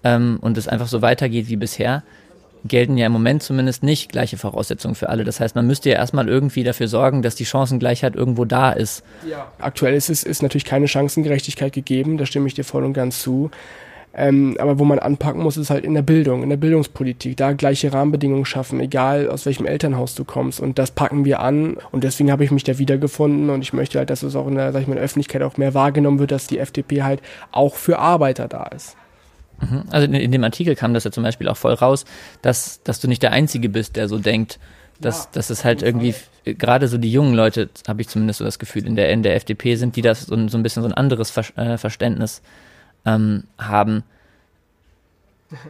[0.04, 2.02] ähm, und es einfach so weitergeht wie bisher,
[2.64, 5.24] gelten ja im Moment zumindest nicht gleiche Voraussetzungen für alle.
[5.24, 9.02] Das heißt, man müsste ja erstmal irgendwie dafür sorgen, dass die Chancengleichheit irgendwo da ist.
[9.28, 9.50] Ja.
[9.58, 13.22] Aktuell ist es ist natürlich keine Chancengerechtigkeit gegeben, da stimme ich dir voll und ganz
[13.22, 13.50] zu.
[14.12, 17.52] Ähm, aber wo man anpacken muss, ist halt in der Bildung, in der Bildungspolitik, da
[17.52, 20.58] gleiche Rahmenbedingungen schaffen, egal aus welchem Elternhaus du kommst.
[20.58, 23.98] Und das packen wir an und deswegen habe ich mich da wiedergefunden und ich möchte
[23.98, 26.32] halt, dass es auch in der, sag ich mal, der Öffentlichkeit auch mehr wahrgenommen wird,
[26.32, 28.96] dass die FDP halt auch für Arbeiter da ist.
[29.60, 29.84] Mhm.
[29.90, 32.04] Also in, in dem Artikel kam das ja zum Beispiel auch voll raus,
[32.42, 34.58] dass, dass du nicht der Einzige bist, der so denkt,
[35.00, 36.14] dass, ja, dass es halt irgendwie,
[36.44, 39.36] gerade so die jungen Leute, habe ich zumindest so das Gefühl, in der, in der
[39.36, 42.42] FDP sind, die das so, so ein bisschen so ein anderes Ver äh, Verständnis
[43.04, 44.04] ähm, haben.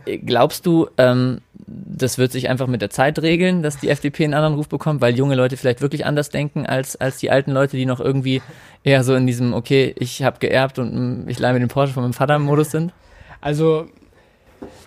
[0.04, 4.34] Glaubst du, ähm, das wird sich einfach mit der Zeit regeln, dass die FDP einen
[4.34, 7.78] anderen Ruf bekommt, weil junge Leute vielleicht wirklich anders denken als, als die alten Leute,
[7.78, 8.42] die noch irgendwie
[8.84, 11.94] eher so in diesem, okay, ich habe geerbt und mm, ich leihe mir den Porsche
[11.94, 12.92] von meinem Vater im Modus sind?
[13.40, 13.86] Also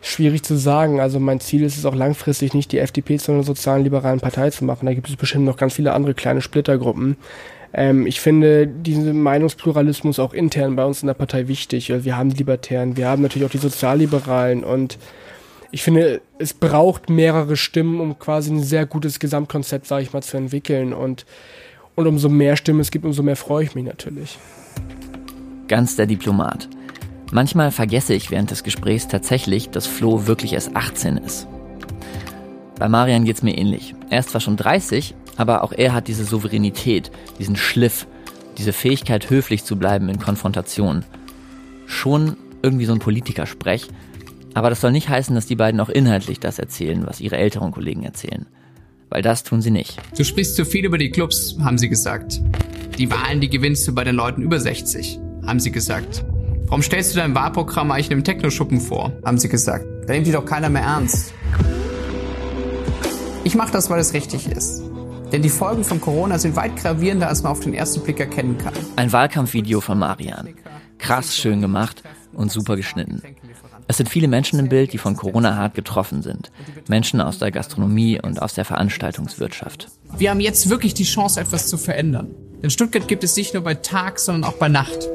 [0.02, 1.00] schwierig zu sagen.
[1.00, 4.50] Also mein Ziel ist es auch langfristig nicht, die FDP zu einer sozialen liberalen Partei
[4.52, 4.86] zu machen.
[4.86, 7.18] Da gibt es bestimmt noch ganz viele andere kleine Splittergruppen.
[7.74, 11.92] Ähm, ich finde diesen Meinungspluralismus auch intern bei uns in der Partei wichtig.
[12.04, 14.98] Wir haben die Libertären, wir haben natürlich auch die Sozialliberalen und
[15.74, 20.22] ich finde, es braucht mehrere Stimmen, um quasi ein sehr gutes Gesamtkonzept, sage ich mal,
[20.22, 20.94] zu entwickeln.
[20.94, 21.26] Und,
[21.96, 24.38] und umso mehr Stimmen es gibt, umso mehr freue ich mich natürlich.
[25.68, 26.70] Ganz der Diplomat.
[27.32, 31.48] Manchmal vergesse ich während des Gesprächs tatsächlich, dass Flo wirklich erst 18 ist.
[32.78, 33.96] Bei Marian geht's mir ähnlich.
[34.12, 38.08] Er ist zwar schon 30, aber auch er hat diese Souveränität, diesen Schliff,
[38.58, 41.06] diese Fähigkeit, höflich zu bleiben in Konfrontation.
[41.86, 43.88] Schon irgendwie so ein Politikersprech,
[44.54, 47.72] aber das soll nicht heißen, dass die beiden auch inhaltlich das erzählen, was ihre älteren
[47.72, 48.46] Kollegen erzählen.
[49.10, 50.00] Weil das tun sie nicht.
[50.18, 52.42] Du sprichst zu viel über die Clubs, haben sie gesagt.
[52.98, 56.24] Die Wahlen, die gewinnst du bei den Leuten über 60, haben sie gesagt.
[56.66, 59.86] Warum stellst du dein Wahlprogramm eigentlich einem Techno-Schuppen vor, haben sie gesagt.
[60.08, 61.34] Da nimmt die doch keiner mehr ernst.
[63.44, 64.83] Ich mache das, weil es richtig ist.
[65.34, 68.60] Denn die Folgen von Corona sind weit gravierender, als man auf den ersten Blick erkennen
[68.60, 68.74] kann.
[68.96, 70.54] Ein Wahlkampfvideo von Marian.
[71.00, 73.24] Krass schön gemacht und super geschnitten.
[73.88, 76.52] Es sind viele Menschen im Bild, die von Corona hart getroffen sind.
[76.88, 79.88] Menschen aus der Gastronomie und aus der Veranstaltungswirtschaft.
[80.16, 82.28] Wir haben jetzt wirklich die Chance, etwas zu verändern.
[82.62, 85.10] In Stuttgart gibt es nicht nur bei Tag, sondern auch bei Nacht.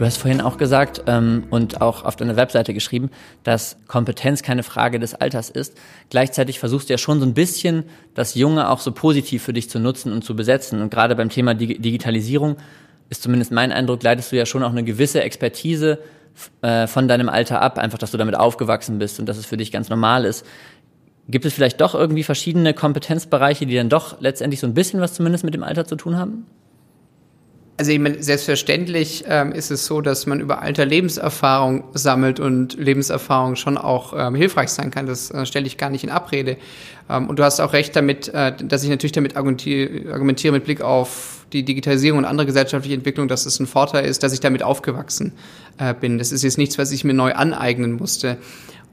[0.00, 3.10] Du hast vorhin auch gesagt ähm, und auch auf deiner Webseite geschrieben,
[3.42, 5.76] dass Kompetenz keine Frage des Alters ist.
[6.08, 7.84] Gleichzeitig versuchst du ja schon so ein bisschen
[8.14, 10.80] das Junge auch so positiv für dich zu nutzen und zu besetzen.
[10.80, 12.56] Und gerade beim Thema Dig Digitalisierung
[13.10, 15.98] ist zumindest mein Eindruck, leitest du ja schon auch eine gewisse Expertise
[16.62, 19.58] äh, von deinem Alter ab, einfach, dass du damit aufgewachsen bist und dass es für
[19.58, 20.46] dich ganz normal ist.
[21.28, 25.12] Gibt es vielleicht doch irgendwie verschiedene Kompetenzbereiche, die dann doch letztendlich so ein bisschen was
[25.12, 26.46] zumindest mit dem Alter zu tun haben?
[27.80, 32.74] Also ich meine, selbstverständlich ähm, ist es so, dass man über Alter Lebenserfahrung sammelt und
[32.74, 35.06] Lebenserfahrung schon auch ähm, hilfreich sein kann.
[35.06, 36.58] Das äh, stelle ich gar nicht in Abrede.
[37.08, 40.82] Ähm, und du hast auch recht damit, äh, dass ich natürlich damit argumentiere mit Blick
[40.82, 44.62] auf die Digitalisierung und andere gesellschaftliche Entwicklung, dass es ein Vorteil ist, dass ich damit
[44.62, 45.32] aufgewachsen
[45.78, 46.18] äh, bin.
[46.18, 48.36] Das ist jetzt nichts, was ich mir neu aneignen musste.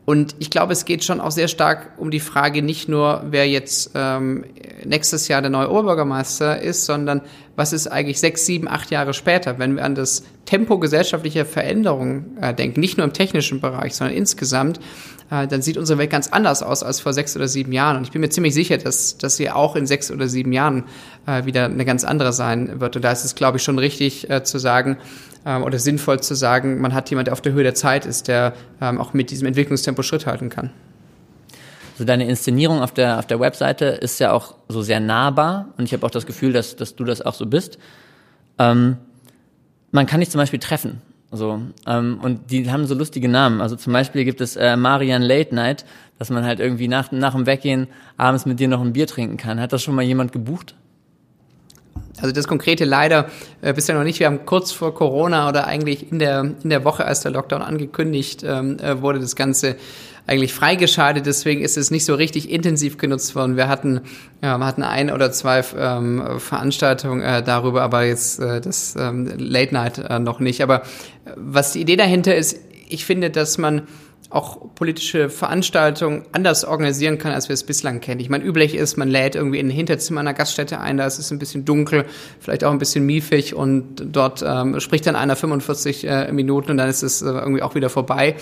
[0.09, 3.45] Und ich glaube, es geht schon auch sehr stark um die Frage, nicht nur, wer
[3.45, 4.45] jetzt ähm,
[4.85, 7.19] nächstes Jahr der neue Oberbürgermeister ist, sondern
[7.57, 12.37] was ist eigentlich sechs, sieben, acht Jahre später, wenn wir an das Tempo gesellschaftlicher Veränderungen
[12.41, 14.79] äh, denken, nicht nur im technischen Bereich, sondern insgesamt,
[15.29, 17.97] äh, dann sieht unsere Welt ganz anders aus als vor sechs oder sieben Jahren.
[17.97, 20.85] Und ich bin mir ziemlich sicher, dass, dass sie auch in sechs oder sieben Jahren
[21.25, 22.95] äh, wieder eine ganz andere sein wird.
[22.95, 24.97] Und da ist es, glaube ich, schon richtig äh, zu sagen,
[25.45, 28.29] ähm, oder sinnvoll zu sagen, man hat jemand, der auf der Höhe der Zeit ist,
[28.29, 30.71] der ähm, auch mit diesem Entwicklungstempo Schritt halten kann.
[31.97, 35.83] So deine Inszenierung auf der, auf der Webseite ist ja auch so sehr nahbar und
[35.83, 37.79] ich habe auch das Gefühl, dass, dass du das auch so bist.
[38.59, 38.97] Ähm,
[39.91, 41.01] man kann dich zum Beispiel treffen.
[41.31, 43.59] So, ähm, und die haben so lustige Namen.
[43.59, 45.85] Also zum Beispiel gibt es äh, Marian Late Night,
[46.19, 49.35] dass man halt irgendwie nach, nach dem Weggehen abends mit dir noch ein Bier trinken
[49.35, 49.59] kann.
[49.59, 50.75] Hat das schon mal jemand gebucht?
[52.21, 53.27] Also das Konkrete leider
[53.61, 54.19] äh, bisher noch nicht.
[54.19, 57.61] Wir haben kurz vor Corona oder eigentlich in der, in der Woche, als der Lockdown
[57.61, 59.75] angekündigt ähm, äh, wurde, das Ganze
[60.27, 61.25] eigentlich freigeschaltet.
[61.25, 63.55] Deswegen ist es nicht so richtig intensiv genutzt worden.
[63.55, 64.01] Wir hatten,
[64.43, 69.31] ja, wir hatten ein oder zwei ähm, Veranstaltungen äh, darüber, aber jetzt äh, das ähm,
[69.37, 70.61] Late Night äh, noch nicht.
[70.61, 73.83] Aber äh, was die Idee dahinter ist, ich finde, dass man
[74.29, 78.19] auch politische Veranstaltungen anders organisieren kann, als wir es bislang kennen.
[78.19, 81.17] Ich meine, üblich ist, man lädt irgendwie in ein Hinterzimmer einer Gaststätte ein, da ist
[81.17, 82.05] es ein bisschen dunkel,
[82.39, 86.77] vielleicht auch ein bisschen miefig und dort ähm, spricht dann einer 45 äh, Minuten und
[86.77, 88.35] dann ist es äh, irgendwie auch wieder vorbei.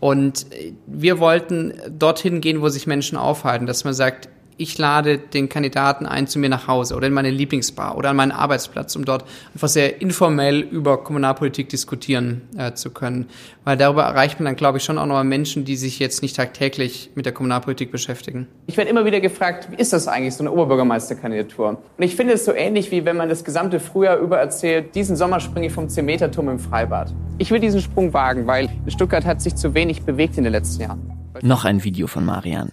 [0.00, 0.46] Und
[0.86, 4.28] wir wollten dorthin gehen, wo sich Menschen aufhalten, dass man sagt,
[4.60, 8.16] ich lade den Kandidaten ein zu mir nach Hause oder in meine Lieblingsbar oder an
[8.16, 13.26] meinen Arbeitsplatz, um dort einfach sehr informell über Kommunalpolitik diskutieren äh, zu können.
[13.64, 16.36] Weil darüber erreicht man dann, glaube ich, schon auch noch Menschen, die sich jetzt nicht
[16.36, 18.48] tagtäglich mit der Kommunalpolitik beschäftigen.
[18.66, 21.82] Ich werde immer wieder gefragt, wie ist das eigentlich, so eine Oberbürgermeisterkandidatur?
[21.96, 25.16] Und ich finde es so ähnlich, wie wenn man das gesamte Frühjahr über erzählt, diesen
[25.16, 27.14] Sommer springe ich vom 10-Meter-Turm im Freibad.
[27.38, 30.82] Ich will diesen Sprung wagen, weil Stuttgart hat sich zu wenig bewegt in den letzten
[30.82, 31.12] Jahren.
[31.40, 32.70] Noch ein Video von Marian.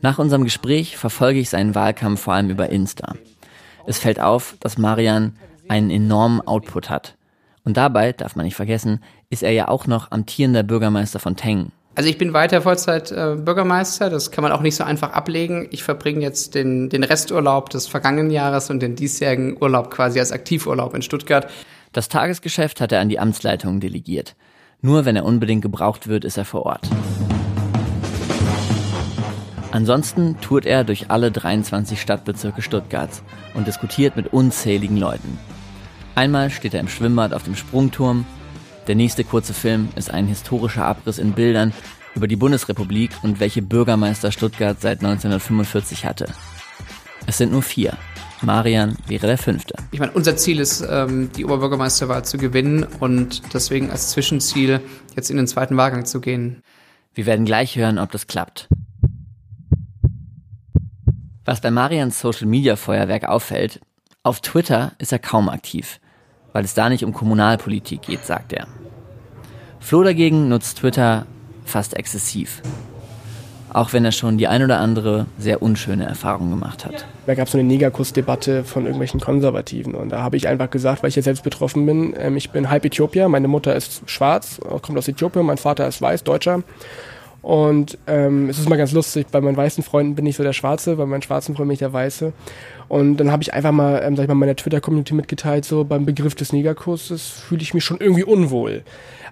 [0.00, 3.14] Nach unserem Gespräch verfolge ich seinen Wahlkampf vor allem über Insta.
[3.86, 5.36] Es fällt auf, dass Marian
[5.68, 7.16] einen enormen Output hat.
[7.64, 11.72] Und dabei, darf man nicht vergessen, ist er ja auch noch amtierender Bürgermeister von Tengen.
[11.96, 15.66] Also ich bin weiter Vollzeit äh, Bürgermeister, das kann man auch nicht so einfach ablegen.
[15.72, 20.30] Ich verbringe jetzt den, den Resturlaub des vergangenen Jahres und den diesjährigen Urlaub quasi als
[20.30, 21.50] Aktivurlaub in Stuttgart.
[21.92, 24.36] Das Tagesgeschäft hat er an die Amtsleitung delegiert.
[24.80, 26.88] Nur wenn er unbedingt gebraucht wird, ist er vor Ort.
[29.70, 33.22] Ansonsten tourt er durch alle 23 Stadtbezirke Stuttgarts
[33.54, 35.38] und diskutiert mit unzähligen Leuten.
[36.14, 38.24] Einmal steht er im Schwimmbad auf dem Sprungturm.
[38.86, 41.72] Der nächste kurze Film ist ein historischer Abriss in Bildern
[42.14, 46.26] über die Bundesrepublik und welche Bürgermeister Stuttgart seit 1945 hatte.
[47.26, 47.96] Es sind nur vier.
[48.40, 49.74] Marian wäre der fünfte.
[49.90, 54.80] Ich meine, unser Ziel ist, ähm, die Oberbürgermeisterwahl zu gewinnen und deswegen als Zwischenziel
[55.14, 56.62] jetzt in den zweiten Wahlgang zu gehen.
[57.14, 58.68] Wir werden gleich hören, ob das klappt.
[61.48, 63.80] Was bei Marians Social Media Feuerwerk auffällt,
[64.22, 65.98] auf Twitter ist er kaum aktiv,
[66.52, 68.66] weil es da nicht um Kommunalpolitik geht, sagt er.
[69.80, 71.24] Flo dagegen nutzt Twitter
[71.64, 72.60] fast exzessiv.
[73.72, 77.06] Auch wenn er schon die ein oder andere sehr unschöne Erfahrung gemacht hat.
[77.24, 79.94] Da gab es so eine Negerkuss-Debatte von irgendwelchen Konservativen.
[79.94, 82.68] Und da habe ich einfach gesagt, weil ich ja selbst betroffen bin, ähm, ich bin
[82.68, 86.62] halb Äthiopier, meine Mutter ist schwarz, kommt aus Äthiopien, mein Vater ist weiß, Deutscher.
[87.40, 90.52] Und ähm, es ist mal ganz lustig, bei meinen weißen Freunden bin ich so der
[90.52, 92.32] Schwarze, bei meinen schwarzen Freunden bin ich der Weiße.
[92.88, 96.04] Und dann habe ich einfach mal, ähm, sag ich mal, meiner Twitter-Community mitgeteilt, so beim
[96.04, 98.82] Begriff des Negerkurses fühle ich mich schon irgendwie unwohl.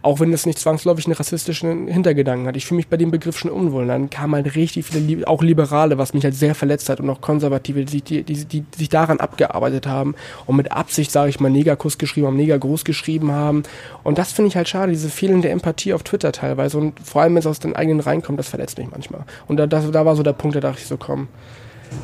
[0.03, 2.57] Auch wenn das nicht zwangsläufig einen rassistischen Hintergedanken hat.
[2.57, 3.87] Ich fühle mich bei dem Begriff schon unwohl.
[3.87, 7.21] Dann kamen halt richtig viele, auch Liberale, was mich halt sehr verletzt hat und auch
[7.21, 10.15] Konservative, die, die, die, die sich daran abgearbeitet haben
[10.47, 13.63] und mit Absicht, sage ich mal, Negerkuss geschrieben haben, Neger geschrieben haben.
[14.03, 16.79] Und das finde ich halt schade, diese fehlende Empathie auf Twitter teilweise.
[16.79, 19.25] Und vor allem, wenn es aus den eigenen reinkommt, das verletzt mich manchmal.
[19.47, 21.29] Und da, das, da war so der Punkt, da dachte ich so, komm,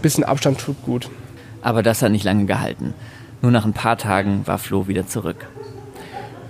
[0.01, 1.11] bisschen Abstand tut gut.
[1.63, 2.95] Aber das hat nicht lange gehalten.
[3.41, 5.49] Nur nach ein paar Tagen war Flo wieder zurück.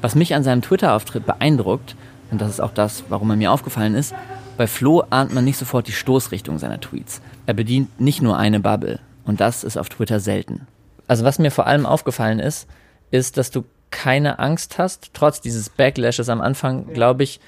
[0.02, 1.96] Was mich an seinem Twitter-Auftritt beeindruckt,
[2.30, 4.14] und das ist auch das, warum er mir aufgefallen ist,
[4.56, 7.22] bei Flo ahnt man nicht sofort die Stoßrichtung seiner Tweets.
[7.46, 8.98] Er bedient nicht nur eine Bubble.
[9.24, 10.66] Und das ist auf Twitter selten.
[11.06, 12.68] Also was mir vor allem aufgefallen ist,
[13.10, 17.40] ist, dass du keine Angst hast, trotz dieses Backlashes am Anfang, glaube ich,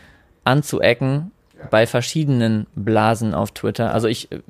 [0.45, 1.33] anzuecken
[1.71, 3.93] bei verschiedenen Blasen auf Twitter.
[3.93, 4.41] Also ich äh,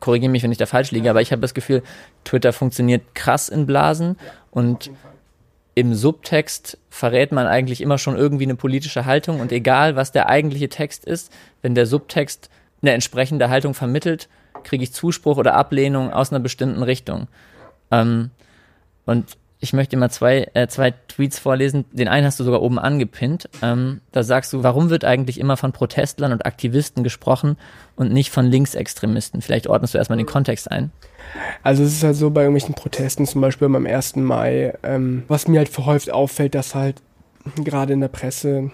[0.00, 1.82] korrigiere mich, wenn ich da falsch liege, aber ich habe das Gefühl,
[2.24, 4.16] Twitter funktioniert krass in Blasen
[4.50, 4.90] und
[5.74, 10.28] im Subtext verrät man eigentlich immer schon irgendwie eine politische Haltung und egal, was der
[10.28, 11.32] eigentliche Text ist,
[11.62, 12.48] wenn der Subtext
[12.82, 14.28] eine entsprechende Haltung vermittelt,
[14.62, 17.28] kriege ich Zuspruch oder Ablehnung aus einer bestimmten Richtung.
[17.90, 18.30] Ähm,
[19.04, 21.86] und Ich möchte mal zwei, äh, zwei Tweets vorlesen.
[21.90, 23.48] Den einen hast du sogar oben angepinnt.
[23.62, 27.56] Ähm, da sagst du, warum wird eigentlich immer von Protestlern und Aktivisten gesprochen
[27.96, 29.40] und nicht von Linksextremisten?
[29.40, 30.92] Vielleicht ordnest du erstmal den Kontext ein.
[31.62, 34.16] Also es ist halt so bei irgendwelchen Protesten, zum Beispiel beim 1.
[34.16, 37.00] Mai, ähm, was mir halt verhäuft auffällt, dass halt
[37.56, 38.70] gerade in der Presse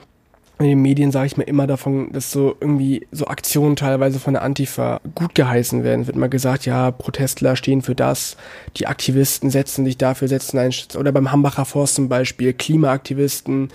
[0.60, 4.34] in den Medien sage ich mir immer davon, dass so irgendwie so Aktionen teilweise von
[4.34, 6.02] der Antifa gut geheißen werden.
[6.02, 8.36] Es wird mal gesagt, ja, Protestler stehen für das,
[8.76, 13.70] die Aktivisten setzen sich dafür, setzen ein, oder beim Hambacher Forst zum Beispiel, Klimaaktivisten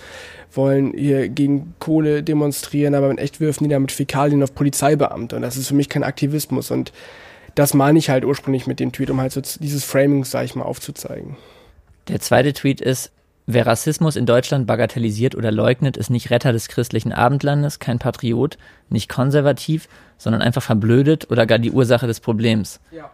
[0.53, 5.41] wollen hier gegen Kohle demonstrieren, aber in echt wirfen die damit Fäkalien auf Polizeibeamte und
[5.41, 6.93] das ist für mich kein Aktivismus und
[7.55, 10.55] das meine ich halt ursprünglich mit dem Tweet, um halt so dieses Framing, sag ich
[10.55, 11.35] mal, aufzuzeigen.
[12.09, 13.11] Der zweite Tweet ist,
[13.47, 18.57] Wer Rassismus in Deutschland bagatellisiert oder leugnet, ist nicht Retter des christlichen Abendlandes, kein Patriot,
[18.89, 22.79] nicht konservativ, sondern einfach verblödet oder gar die Ursache des Problems.
[22.91, 23.11] Ja.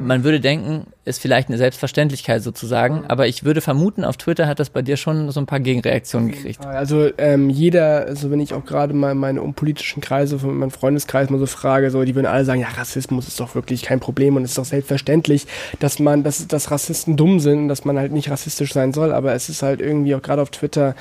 [0.00, 4.60] Man würde denken, ist vielleicht eine Selbstverständlichkeit sozusagen, aber ich würde vermuten, auf Twitter hat
[4.60, 6.64] das bei dir schon so ein paar Gegenreaktionen gekriegt.
[6.64, 11.30] Also ähm, jeder, also wenn ich auch gerade mal meine unpolitischen Kreise von meinem Freundeskreis
[11.30, 14.36] mal so frage, so die würden alle sagen, ja, Rassismus ist doch wirklich kein Problem
[14.36, 15.46] und es ist doch selbstverständlich,
[15.80, 19.12] dass man, dass, dass Rassisten dumm sind und dass man halt nicht rassistisch sein soll,
[19.12, 20.94] aber es ist halt irgendwie auch gerade auf Twitter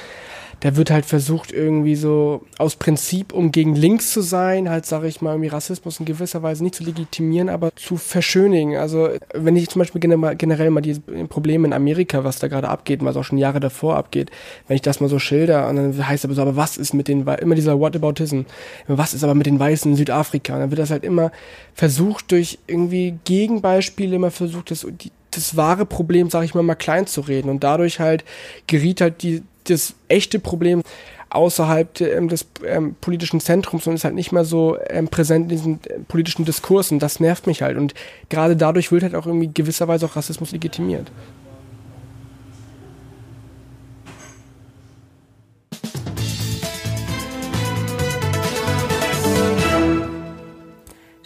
[0.61, 5.07] da wird halt versucht, irgendwie so aus Prinzip, um gegen links zu sein, halt, sage
[5.07, 8.75] ich mal, irgendwie Rassismus in gewisser Weise nicht zu legitimieren, aber zu verschönigen.
[8.75, 13.03] Also, wenn ich zum Beispiel generell mal die Probleme in Amerika, was da gerade abgeht,
[13.03, 14.31] was auch schon Jahre davor abgeht,
[14.67, 17.07] wenn ich das mal so schilder, und dann heißt aber so, aber was ist mit
[17.07, 18.41] den, immer dieser Whataboutism,
[18.87, 20.55] was ist aber mit den Weißen in Südafrika?
[20.55, 21.31] Und dann wird das halt immer
[21.75, 24.87] versucht, durch irgendwie Gegenbeispiele immer versucht, das,
[25.31, 27.49] das wahre Problem, sage ich mal, mal klein zu reden.
[27.49, 28.25] Und dadurch halt
[28.65, 30.81] geriet halt die, das echte Problem
[31.29, 35.49] außerhalb ähm, des ähm, politischen Zentrums und ist halt nicht mehr so ähm, präsent in
[35.49, 36.99] diesen äh, politischen Diskursen.
[36.99, 37.77] Das nervt mich halt.
[37.77, 37.93] Und
[38.29, 41.11] gerade dadurch wird halt auch irgendwie gewisserweise auch Rassismus legitimiert.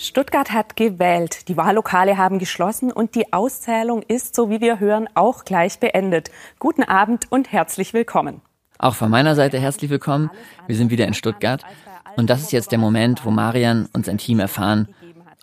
[0.04, 5.08] Stuttgart hat gewählt, die Wahllokale haben geschlossen und die Auszählung ist, so wie wir hören,
[5.14, 6.32] auch gleich beendet.
[6.58, 8.42] Guten Abend und herzlich willkommen.
[8.80, 10.32] Auch von meiner Seite herzlich willkommen.
[10.66, 11.64] Wir sind wieder in Stuttgart
[12.16, 14.88] und das ist jetzt der Moment, wo Marian und sein Team erfahren,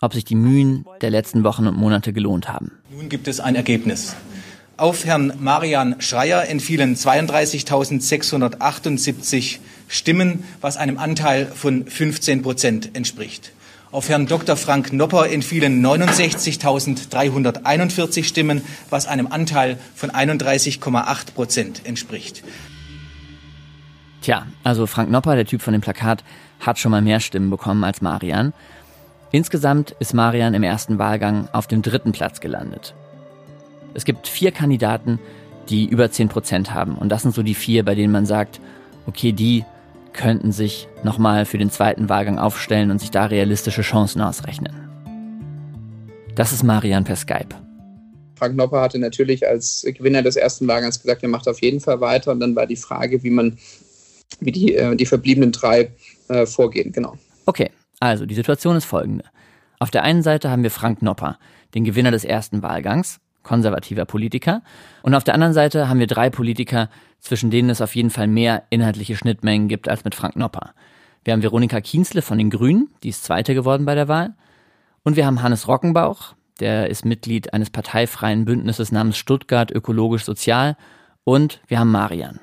[0.01, 2.73] ob sich die Mühen der letzten Wochen und Monate gelohnt haben.
[2.91, 4.17] Nun gibt es ein Ergebnis.
[4.77, 13.53] Auf Herrn Marian Schreier entfielen 32.678 Stimmen, was einem Anteil von 15 Prozent entspricht.
[13.99, 14.57] Auf Herrn Dr.
[14.57, 22.45] Frank Nopper entfielen 69.341 Stimmen, was einem Anteil von 31,8 Prozent entspricht.
[24.23, 26.23] Tja, also Frank Nopper, der Typ von dem Plakat,
[26.61, 28.53] hat schon mal mehr Stimmen bekommen als Marian.
[29.33, 32.95] Insgesamt ist Marian im ersten Wahlgang auf dem dritten Platz gelandet.
[33.95, 35.19] Es gibt vier Kandidaten,
[35.71, 36.95] die über 10 Prozent haben.
[36.95, 38.61] Und das sind so die vier, bei denen man sagt,
[39.07, 39.65] okay, die
[40.19, 44.75] könnten sich nochmal für den zweiten Wahlgang aufstellen und sich da realistische Chancen ausrechnen.
[46.35, 47.55] Das ist Marian per Skype.
[48.37, 52.01] Frank Nopper hatte natürlich als Gewinner des ersten Wahlgangs gesagt, er macht auf jeden Fall
[52.01, 52.33] weiter.
[52.33, 53.59] Und dann war die Frage, wie man,
[54.41, 55.93] wie die, äh, die verbliebenen drei
[56.29, 57.17] äh, vorgehen, genau.
[57.47, 59.25] Okay, also die Situation ist folgende.
[59.81, 61.39] Auf der einen Seite haben wir Frank Nopper,
[61.75, 64.63] den Gewinner des ersten Wahlgangs, konservativer Politiker.
[65.03, 68.27] Und auf der anderen Seite haben wir drei Politiker, zwischen denen es auf jeden Fall
[68.29, 70.75] mehr inhaltliche Schnittmengen gibt als mit Frank Nopper.
[71.25, 74.35] Wir haben Veronika Kienzle von den Grünen, die ist Zweite geworden bei der Wahl.
[75.03, 80.77] Und wir haben Hannes Rockenbauch, der ist Mitglied eines parteifreien Bündnisses namens Stuttgart Ökologisch Sozial.
[81.25, 82.41] Und wir haben Marian.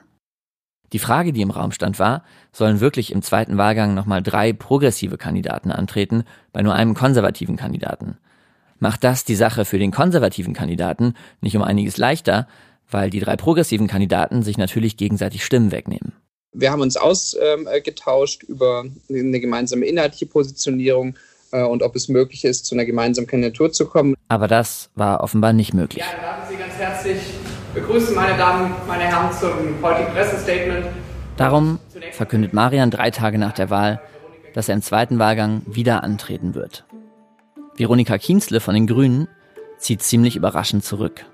[0.91, 5.17] Die Frage, die im Raum stand, war, sollen wirklich im zweiten Wahlgang nochmal drei progressive
[5.17, 8.17] Kandidaten antreten, bei nur einem konservativen Kandidaten?
[8.79, 12.47] Macht das die Sache für den konservativen Kandidaten nicht um einiges leichter,
[12.89, 16.13] weil die drei progressiven Kandidaten sich natürlich gegenseitig Stimmen wegnehmen.
[16.53, 21.15] Wir haben uns ausgetauscht über eine gemeinsame inhaltliche Positionierung
[21.51, 24.15] äh, und ob es möglich ist, zu einer gemeinsamen Kandidatur zu kommen.
[24.29, 26.03] Aber das war offenbar nicht möglich.
[26.03, 27.17] Ja, darf ich Sie ganz herzlich
[27.73, 30.85] begrüßen, meine Damen, meine Herren, zum heutigen Pressestatement.
[31.37, 31.79] Darum
[32.11, 34.01] verkündet Marian drei Tage nach der Wahl,
[34.53, 36.85] dass er im zweiten Wahlgang wieder antreten wird.
[37.77, 39.27] Veronika Kienzle von den Grünen
[39.77, 41.25] zieht ziemlich überraschend zurück.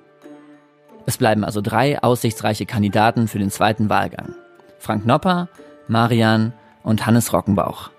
[1.06, 4.34] Es bleiben also drei aussichtsreiche Kandidaten für den zweiten Wahlgang.
[4.80, 5.50] Frank Nopper,
[5.88, 7.92] Marian und Hannes Rockenbauch.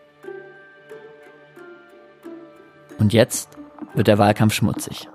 [2.98, 3.50] Und jetzt
[3.94, 5.08] wird der Wahlkampf schmutzig.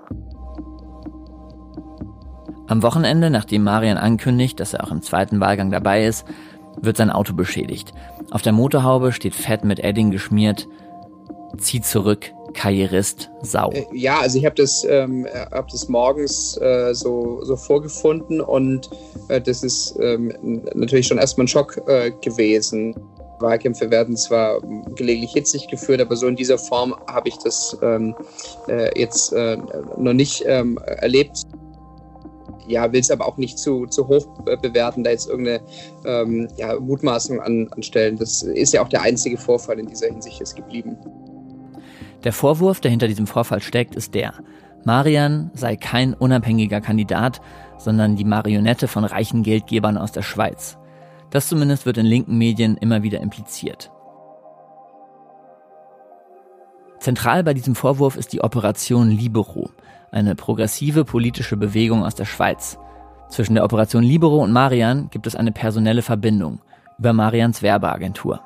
[2.66, 6.26] Am Wochenende, nachdem Marian ankündigt, dass er auch im zweiten Wahlgang dabei ist,
[6.80, 7.92] wird sein Auto beschädigt.
[8.30, 10.68] Auf der Motorhaube steht fett mit Edding geschmiert,
[11.56, 13.70] zieh zurück, Karrierist, Sau.
[13.70, 18.90] Äh, ja, also ich habe das, ähm, hab das morgens äh, so, so vorgefunden und
[19.28, 20.32] äh, das ist ähm,
[20.74, 22.94] natürlich schon erstmal ein Schock äh, gewesen.
[23.40, 24.60] Wahlkämpfe werden zwar
[24.96, 28.14] gelegentlich hitzig geführt, aber so in dieser Form habe ich das ähm,
[28.68, 29.56] äh, jetzt äh,
[29.96, 31.42] noch nicht ähm, erlebt.
[32.66, 34.26] Ja, will es aber auch nicht zu, zu hoch
[34.60, 35.60] bewerten, da jetzt irgendeine
[36.04, 38.18] ähm, ja, Mutmaßung an, anstellen.
[38.18, 40.98] Das ist ja auch der einzige Vorfall in dieser Hinsicht ist geblieben.
[42.24, 44.34] Der Vorwurf, der hinter diesem Vorfall steckt, ist der,
[44.84, 47.40] Marian sei kein unabhängiger Kandidat,
[47.76, 50.78] sondern die Marionette von reichen Geldgebern aus der Schweiz.
[51.30, 53.90] Das zumindest wird in linken Medien immer wieder impliziert.
[56.98, 59.70] Zentral bei diesem Vorwurf ist die Operation Libero,
[60.10, 62.78] eine progressive politische Bewegung aus der Schweiz.
[63.28, 66.60] Zwischen der Operation Libero und Marian gibt es eine personelle Verbindung
[66.98, 68.40] über Marians Werbeagentur.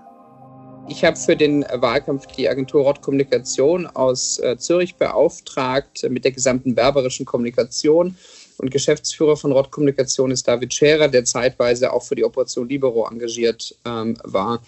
[0.88, 6.33] Ich habe für den Wahlkampf die Agentur Rott Kommunikation aus äh, Zürich beauftragt mit der
[6.33, 8.16] gesamten werberischen Kommunikation
[8.59, 13.09] und Geschäftsführer von Rott Kommunikation ist David Scherer, der zeitweise auch für die Operation Libero
[13.09, 14.62] engagiert ähm, war.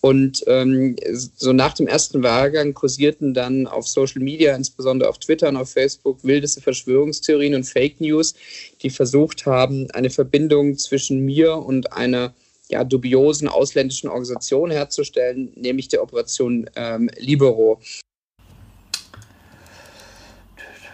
[0.00, 0.96] Und ähm,
[1.36, 5.70] so nach dem ersten Wahlgang kursierten dann auf Social Media, insbesondere auf Twitter und auf
[5.70, 8.34] Facebook, wildeste Verschwörungstheorien und Fake News,
[8.82, 12.34] die versucht haben, eine Verbindung zwischen mir und einer
[12.68, 17.80] ja, dubiosen ausländischen Organisation herzustellen, nämlich der Operation ähm, Libero.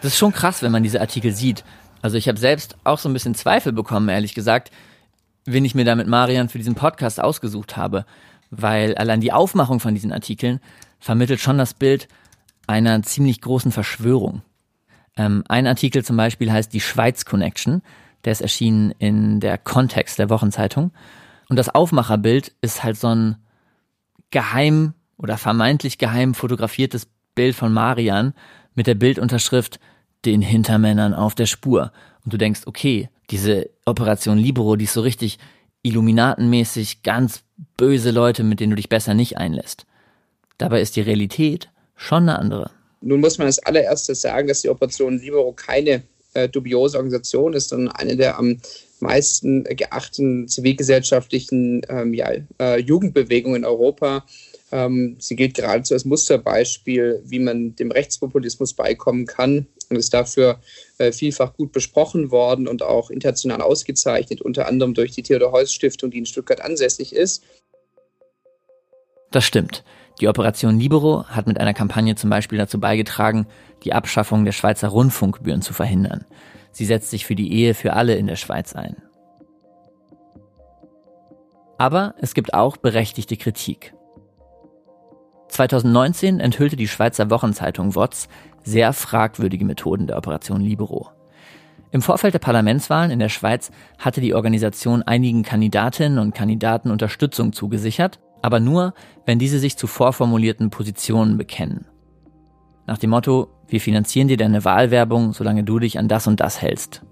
[0.03, 1.65] Das ist schon krass, wenn man diese Artikel sieht.
[2.03, 4.73] Also ich habe selbst auch so ein bisschen Zweifel bekommen, ehrlich gesagt,
[5.45, 8.05] wen ich mir da mit Marian für diesen Podcast ausgesucht habe,
[8.51, 10.61] weil allein die Aufmachung von diesen Artikeln
[10.99, 12.09] vermittelt schon das Bild
[12.67, 14.43] einer ziemlich großen Verschwörung.
[15.17, 17.83] Ähm, ein Artikel zum Beispiel heißt Die Schweiz Connection,
[18.25, 20.93] der ist erschienen in der Kontext der Wochenzeitung.
[21.53, 23.37] Und das Aufmacherbild ist halt so ein
[24.31, 28.33] geheim oder vermeintlich geheim fotografiertes Bild von Marian
[28.75, 29.79] mit der Bildunterschrift
[30.25, 31.93] den Hintermännern auf der Spur.
[32.25, 35.39] Und du denkst, okay, diese Operation Libero, die ist so richtig
[35.83, 37.43] Illuminatenmäßig, ganz
[37.77, 39.85] böse Leute, mit denen du dich besser nicht einlässt.
[40.57, 42.71] Dabei ist die Realität schon eine andere.
[43.03, 46.03] Nun muss man als allererstes sagen, dass die Operation Libero keine
[46.35, 48.59] äh, dubiose Organisation ist, sondern eine der am
[49.01, 54.25] meisten geachteten zivilgesellschaftlichen ähm, ja, äh, Jugendbewegungen in Europa.
[54.71, 60.61] Ähm, sie gilt geradezu als Musterbeispiel, wie man dem Rechtspopulismus beikommen kann und ist dafür
[60.99, 65.73] äh, vielfach gut besprochen worden und auch international ausgezeichnet, unter anderem durch die Theodor Heuss
[65.73, 67.43] Stiftung, die in Stuttgart ansässig ist.
[69.31, 69.85] Das stimmt.
[70.21, 73.47] Die Operation Libero hat mit einer Kampagne zum Beispiel dazu beigetragen,
[73.83, 76.25] die Abschaffung der Schweizer Rundfunkgebühren zu verhindern.
[76.71, 78.97] Sie setzt sich für die Ehe für alle in der Schweiz ein.
[81.79, 83.95] Aber es gibt auch berechtigte Kritik.
[85.49, 88.29] 2019 enthüllte die Schweizer Wochenzeitung WOTS
[88.63, 91.11] sehr fragwürdige Methoden der Operation Libero.
[91.91, 97.53] Im Vorfeld der Parlamentswahlen in der Schweiz hatte die Organisation einigen Kandidatinnen und Kandidaten Unterstützung
[97.53, 101.87] zugesichert, aber nur, wenn diese sich zu vorformulierten Positionen bekennen.
[102.87, 106.61] Nach dem Motto, wir finanzieren dir deine Wahlwerbung, solange du dich an das und das
[106.61, 107.03] hältst.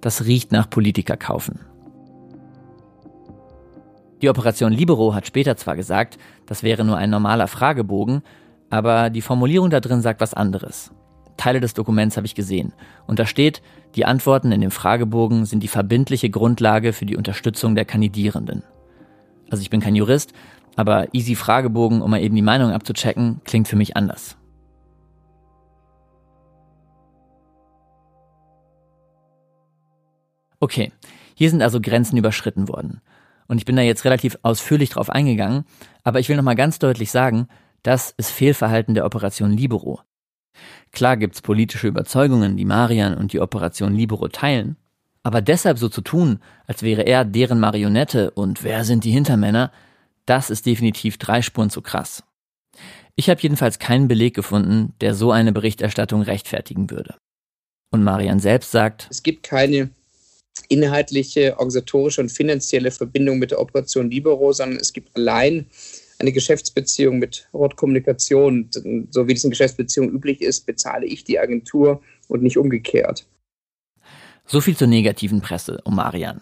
[0.00, 1.60] Das riecht nach Politiker kaufen.
[4.22, 8.22] Die Operation Libero hat später zwar gesagt, das wäre nur ein normaler Fragebogen,
[8.70, 10.90] aber die Formulierung da drin sagt was anderes.
[11.36, 12.72] Teile des Dokuments habe ich gesehen.
[13.06, 13.62] Und da steht,
[13.94, 18.64] die Antworten in dem Fragebogen sind die verbindliche Grundlage für die Unterstützung der Kandidierenden.
[19.50, 20.32] Also ich bin kein Jurist,
[20.78, 24.36] aber easy Fragebogen, um mal eben die Meinung abzuchecken, klingt für mich anders.
[30.60, 30.92] Okay,
[31.34, 33.00] hier sind also Grenzen überschritten worden.
[33.48, 35.64] Und ich bin da jetzt relativ ausführlich drauf eingegangen,
[36.04, 37.48] aber ich will nochmal ganz deutlich sagen,
[37.82, 40.02] das ist Fehlverhalten der Operation Libero.
[40.92, 44.76] Klar gibt's politische Überzeugungen, die Marian und die Operation Libero teilen,
[45.24, 46.38] aber deshalb so zu tun,
[46.68, 49.72] als wäre er deren Marionette und wer sind die Hintermänner,
[50.28, 52.22] das ist definitiv drei Spuren zu krass.
[53.16, 57.16] Ich habe jedenfalls keinen Beleg gefunden, der so eine Berichterstattung rechtfertigen würde.
[57.90, 59.90] Und Marian selbst sagt, es gibt keine
[60.68, 65.66] inhaltliche, organisatorische und finanzielle Verbindung mit der Operation Libero, sondern es gibt allein
[66.18, 68.68] eine Geschäftsbeziehung mit Rot Kommunikation.
[69.10, 73.26] So wie das in Geschäftsbeziehungen üblich ist, bezahle ich die Agentur und nicht umgekehrt.
[74.46, 76.40] So viel zur negativen Presse um Marian.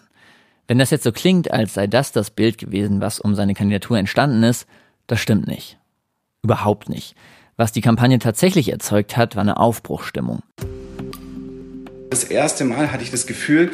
[0.67, 3.97] Wenn das jetzt so klingt, als sei das das Bild gewesen, was um seine Kandidatur
[3.97, 4.67] entstanden ist,
[5.07, 5.77] das stimmt nicht.
[6.43, 7.15] Überhaupt nicht.
[7.55, 10.41] Was die Kampagne tatsächlich erzeugt hat, war eine Aufbruchstimmung.
[12.09, 13.71] Das erste Mal hatte ich das Gefühl,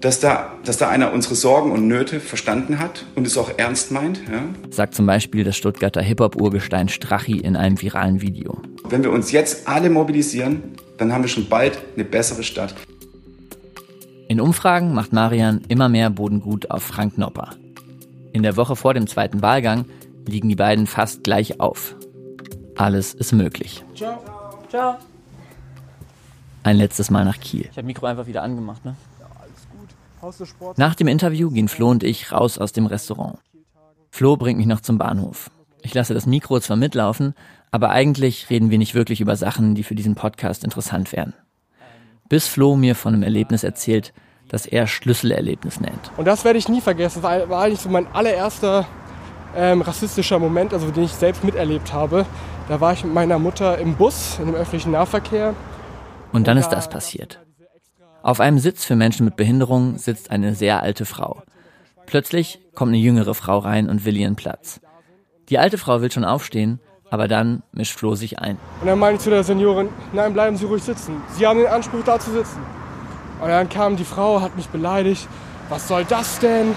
[0.00, 3.92] dass da, dass da einer unsere Sorgen und Nöte verstanden hat und es auch ernst
[3.92, 4.20] meint.
[4.30, 4.42] Ja?
[4.70, 8.60] Sagt zum Beispiel das Stuttgarter Hip-Hop-Urgestein Strachi in einem viralen Video.
[8.88, 10.62] wenn wir uns jetzt alle mobilisieren,
[10.96, 12.74] dann haben wir schon bald eine bessere Stadt.
[14.28, 17.50] In Umfragen macht Marian immer mehr Boden gut auf Frank Nopper.
[18.32, 19.84] In der Woche vor dem zweiten Wahlgang
[20.26, 21.96] liegen die beiden fast gleich auf.
[22.76, 23.84] Alles ist möglich.
[23.94, 24.18] Ciao.
[24.68, 24.96] Ciao.
[26.62, 27.68] Ein letztes Mal nach Kiel.
[27.70, 28.96] Ich habe Mikro einfach wieder angemacht, ne?
[30.76, 33.38] Nach dem Interview gehen Flo und ich raus aus dem Restaurant.
[34.10, 35.50] Flo bringt mich noch zum Bahnhof.
[35.82, 37.34] Ich lasse das Mikro zwar mitlaufen,
[37.72, 41.34] aber eigentlich reden wir nicht wirklich über Sachen, die für diesen Podcast interessant wären.
[42.28, 44.12] Bis Flo mir von einem Erlebnis erzählt,
[44.48, 46.10] das er Schlüsselerlebnis nennt.
[46.16, 47.22] Und das werde ich nie vergessen.
[47.22, 48.86] Das war eigentlich so mein allererster
[49.56, 52.26] ähm, rassistischer Moment, also den ich selbst miterlebt habe.
[52.68, 55.54] Da war ich mit meiner Mutter im Bus, in dem öffentlichen Nahverkehr.
[56.32, 57.40] Und dann ist das passiert.
[58.22, 61.42] Auf einem Sitz für Menschen mit Behinderung sitzt eine sehr alte Frau.
[62.06, 64.80] Plötzlich kommt eine jüngere Frau rein und will ihren Platz.
[65.48, 66.80] Die alte Frau will schon aufstehen,
[67.12, 68.56] aber dann mischt Flo sich ein.
[68.80, 71.20] Und dann meinte ich zu der Seniorin, nein, bleiben Sie ruhig sitzen.
[71.36, 72.58] Sie haben den Anspruch, da zu sitzen.
[73.38, 75.28] Und dann kam die Frau, hat mich beleidigt.
[75.68, 76.74] Was soll das denn?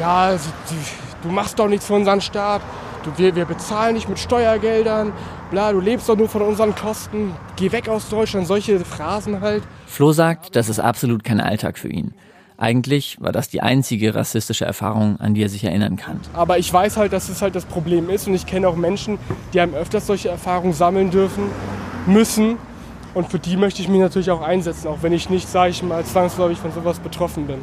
[0.00, 2.60] Ja, sie, die, du machst doch nichts für unseren Staat.
[3.04, 5.12] Du, wir, wir bezahlen nicht mit Steuergeldern.
[5.52, 7.32] Bla, du lebst doch nur von unseren Kosten.
[7.54, 8.48] Geh weg aus Deutschland.
[8.48, 9.62] Solche Phrasen halt.
[9.86, 12.14] Flo sagt, das ist absolut kein Alltag für ihn.
[12.62, 16.20] Eigentlich war das die einzige rassistische Erfahrung, an die er sich erinnern kann.
[16.32, 19.18] Aber ich weiß halt, dass es halt das Problem ist und ich kenne auch Menschen,
[19.52, 21.42] die haben öfters solche Erfahrungen sammeln dürfen,
[22.06, 22.58] müssen.
[23.14, 25.82] Und für die möchte ich mich natürlich auch einsetzen, auch wenn ich nicht, sage ich
[25.82, 27.58] mal, zwangsläufig von sowas betroffen bin.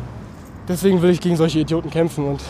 [0.68, 2.42] Deswegen will ich gegen solche Idioten kämpfen und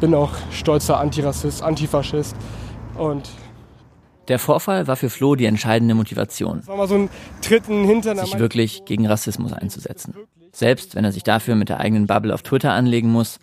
[0.00, 2.34] bin auch stolzer Antirassist, Antifaschist
[2.96, 3.30] und
[4.28, 7.08] der Vorfall war für Flo die entscheidende Motivation, so
[8.14, 10.14] sich wirklich gegen Rassismus einzusetzen.
[10.52, 13.38] Selbst wenn er sich dafür mit der eigenen Bubble auf Twitter anlegen muss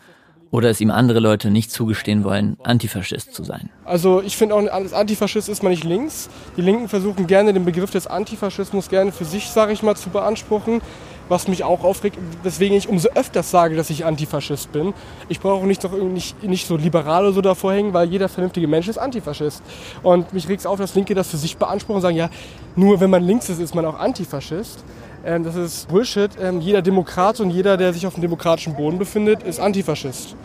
[0.52, 3.70] oder es ihm andere Leute nicht zugestehen wollen, Antifaschist zu sein.
[3.84, 6.30] Also ich finde auch, als Antifaschist ist man nicht links.
[6.56, 10.10] Die Linken versuchen gerne den Begriff des Antifaschismus gerne für sich, sage ich mal, zu
[10.10, 10.82] beanspruchen
[11.30, 14.94] was mich auch aufregt, weswegen ich umso öfters sage, dass ich Antifaschist bin.
[15.30, 18.30] Ich brauche auch nicht, doch nicht, nicht so liberal oder so davor hängen, weil jeder
[18.30, 19.64] vernünftige Mensch ist Antifaschist.
[20.04, 22.30] Und mich regt es auf, dass Linke das für sich beanspruchen und sagen, ja,
[22.76, 24.84] nur wenn man links ist, ist man auch Antifaschist.
[25.26, 26.32] Ähm, das ist Bullshit.
[26.40, 30.36] Ähm, jeder Demokrat und jeder, der sich auf dem demokratischen Boden befindet, ist Antifaschist.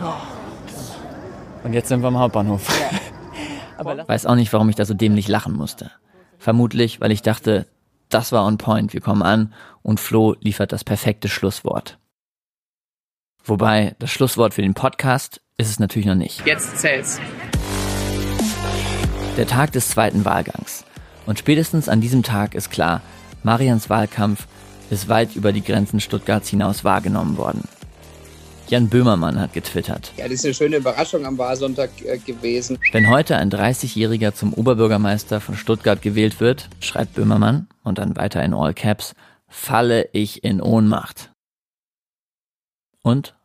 [0.00, 0.16] Ja.
[1.64, 2.68] Und jetzt sind wir am Hauptbahnhof.
[3.76, 5.90] Aber weiß auch nicht, warum ich da so dämlich lachen musste.
[6.38, 7.66] Vermutlich, weil ich dachte,
[8.16, 8.94] das war on point.
[8.94, 9.52] Wir kommen an
[9.82, 11.98] und Flo liefert das perfekte Schlusswort.
[13.44, 16.46] Wobei, das Schlusswort für den Podcast ist es natürlich noch nicht.
[16.46, 17.20] Jetzt zählt's.
[19.36, 20.86] Der Tag des zweiten Wahlgangs.
[21.26, 23.02] Und spätestens an diesem Tag ist klar,
[23.42, 24.46] Marians Wahlkampf
[24.88, 27.68] ist weit über die Grenzen Stuttgarts hinaus wahrgenommen worden.
[28.68, 30.12] Jan Böhmermann hat getwittert.
[30.16, 32.78] Ja, das ist eine schöne Überraschung am Wahlsonntag äh, gewesen.
[32.90, 38.42] Wenn heute ein 30-Jähriger zum Oberbürgermeister von Stuttgart gewählt wird, schreibt Böhmermann und dann weiter
[38.42, 39.14] in All Caps,
[39.46, 41.30] falle ich in Ohnmacht.
[43.02, 43.36] Und?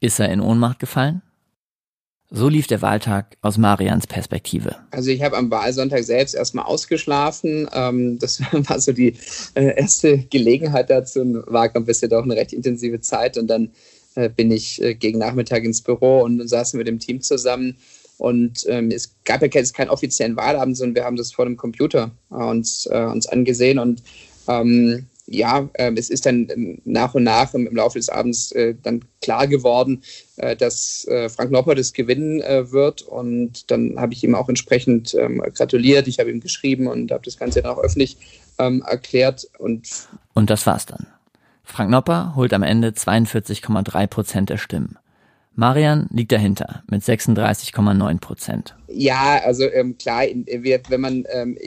[0.00, 1.22] Ist er in Ohnmacht gefallen?
[2.34, 4.74] So lief der Wahltag aus Marians Perspektive.
[4.90, 7.68] Also ich habe am Wahlsonntag selbst erstmal ausgeschlafen.
[7.72, 9.14] Ähm, das war so die
[9.54, 11.20] äh, erste Gelegenheit dazu.
[11.20, 13.70] Ein Wahlkampf ist ja doch eine recht intensive Zeit und dann
[14.14, 17.76] bin ich äh, gegen Nachmittag ins Büro und saßen mit dem Team zusammen.
[18.18, 21.56] Und ähm, es gab ja jetzt keinen offiziellen Wahlabend, sondern wir haben das vor dem
[21.56, 23.78] Computer äh, uns, äh, uns angesehen.
[23.78, 24.02] Und
[24.48, 28.52] ähm, ja, äh, es ist dann ähm, nach und nach im, im Laufe des Abends
[28.52, 30.02] äh, dann klar geworden,
[30.36, 33.02] äh, dass äh, Frank Nopper das gewinnen äh, wird.
[33.02, 36.06] Und dann habe ich ihm auch entsprechend ähm, gratuliert.
[36.06, 38.18] Ich habe ihm geschrieben und habe das Ganze dann auch öffentlich
[38.58, 39.48] ähm, erklärt.
[39.58, 39.88] Und,
[40.34, 41.06] und das war's dann.
[41.64, 44.98] Frank Nopper holt am Ende 42,3 Prozent der Stimmen.
[45.54, 48.74] Marian liegt dahinter mit 36,9 Prozent.
[48.88, 51.58] Ja, also ähm, klar, wenn man, ähm,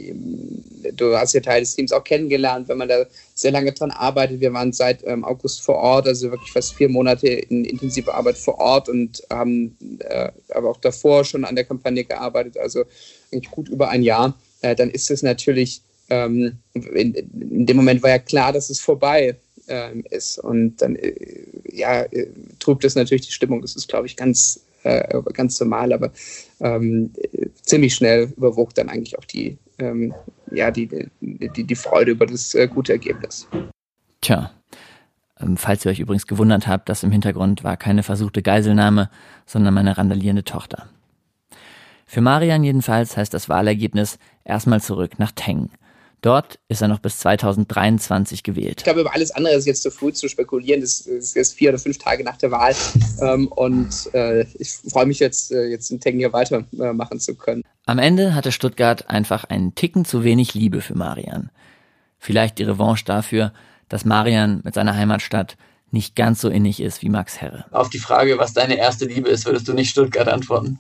[0.94, 4.40] du hast ja Teil des Teams auch kennengelernt, wenn man da sehr lange dran arbeitet.
[4.40, 8.38] Wir waren seit ähm, August vor Ort, also wirklich fast vier Monate in intensiver Arbeit
[8.38, 12.86] vor Ort und haben äh, aber auch davor schon an der Kampagne gearbeitet, also
[13.32, 14.36] eigentlich gut über ein Jahr.
[14.62, 18.80] Äh, dann ist es natürlich, ähm, in, in dem Moment war ja klar, dass es
[18.80, 19.36] vorbei
[19.68, 20.40] ähm, ist.
[20.40, 21.14] Und dann äh,
[21.72, 22.28] ja, äh,
[22.60, 23.62] trübt es natürlich die Stimmung.
[23.62, 26.12] Das ist, glaube ich, ganz, äh, ganz normal, aber
[26.60, 27.12] ähm,
[27.62, 30.14] ziemlich schnell überwog dann eigentlich auch die, ähm,
[30.52, 33.48] ja, die, die, die Freude über das äh, gute Ergebnis.
[34.22, 34.52] Tja.
[35.40, 39.10] Ähm, falls ihr euch übrigens gewundert habt, das im Hintergrund war keine versuchte Geiselnahme,
[39.46, 40.88] sondern meine randalierende Tochter.
[42.06, 45.70] Für Marian jedenfalls heißt das Wahlergebnis erstmal zurück nach Teng.
[46.22, 48.76] Dort ist er noch bis 2023 gewählt.
[48.80, 50.82] Ich glaube, über alles andere ist jetzt zu früh zu spekulieren.
[50.82, 52.76] Das ist jetzt vier oder fünf Tage nach der Wahl.
[53.22, 57.64] Ähm, und äh, ich freue mich jetzt, äh, jetzt den Tengen hier weitermachen zu können.
[57.86, 61.50] Am Ende hatte Stuttgart einfach einen Ticken zu wenig Liebe für Marian.
[62.18, 63.54] Vielleicht die Revanche dafür,
[63.88, 65.58] dass Marian mit seiner Heimatstadt
[65.92, 67.66] nicht ganz so innig ist wie Max Herre.
[67.72, 70.80] Auf die Frage, was deine erste Liebe ist, würdest du nicht Stuttgart antworten?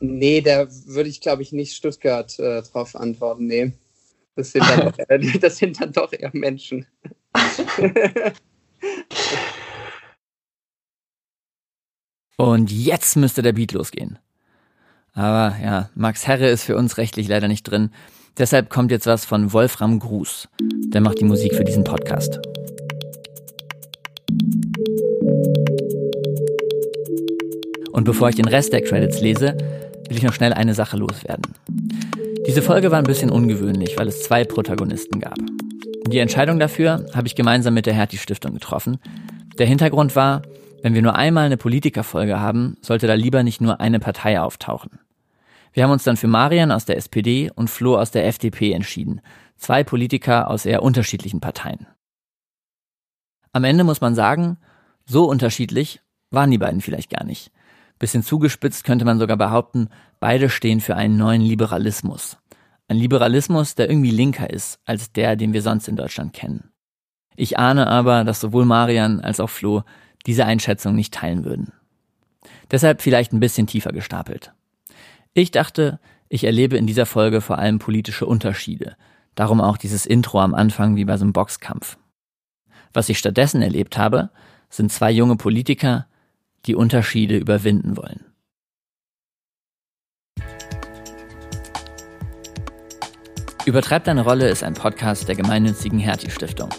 [0.00, 3.46] Nee, da würde ich, glaube ich, nicht Stuttgart äh, drauf antworten.
[3.46, 3.72] Nee.
[4.38, 6.86] Das sind dann, doch, äh, das sind dann doch eher Menschen.
[12.36, 14.20] Und jetzt müsste der Beat losgehen.
[15.12, 17.90] Aber ja, Max Herre ist für uns rechtlich leider nicht drin.
[18.38, 20.48] Deshalb kommt jetzt was von Wolfram Gruß.
[20.92, 22.38] Der macht die Musik für diesen Podcast.
[27.90, 29.56] Und bevor ich den Rest der Credits lese,
[30.08, 31.52] will ich noch schnell eine Sache loswerden.
[32.48, 35.36] Diese Folge war ein bisschen ungewöhnlich, weil es zwei Protagonisten gab.
[36.10, 38.96] Die Entscheidung dafür habe ich gemeinsam mit der Hertie Stiftung getroffen.
[39.58, 40.40] Der Hintergrund war,
[40.82, 44.98] wenn wir nur einmal eine Politikerfolge haben, sollte da lieber nicht nur eine Partei auftauchen.
[45.74, 49.20] Wir haben uns dann für Marian aus der SPD und Flo aus der FDP entschieden.
[49.58, 51.86] Zwei Politiker aus eher unterschiedlichen Parteien.
[53.52, 54.56] Am Ende muss man sagen,
[55.04, 57.52] so unterschiedlich waren die beiden vielleicht gar nicht.
[57.98, 59.90] Bisschen zugespitzt könnte man sogar behaupten,
[60.20, 62.38] beide stehen für einen neuen Liberalismus.
[62.88, 66.70] Ein Liberalismus, der irgendwie linker ist als der, den wir sonst in Deutschland kennen.
[67.36, 69.82] Ich ahne aber, dass sowohl Marian als auch Flo
[70.26, 71.72] diese Einschätzung nicht teilen würden.
[72.70, 74.52] Deshalb vielleicht ein bisschen tiefer gestapelt.
[75.34, 78.96] Ich dachte, ich erlebe in dieser Folge vor allem politische Unterschiede.
[79.34, 81.96] Darum auch dieses Intro am Anfang wie bei so einem Boxkampf.
[82.92, 84.30] Was ich stattdessen erlebt habe,
[84.68, 86.06] sind zwei junge Politiker,
[86.66, 88.27] die Unterschiede überwinden wollen.
[93.68, 96.70] Übertreibt deine Rolle ist ein Podcast der gemeinnützigen Hertie Stiftung.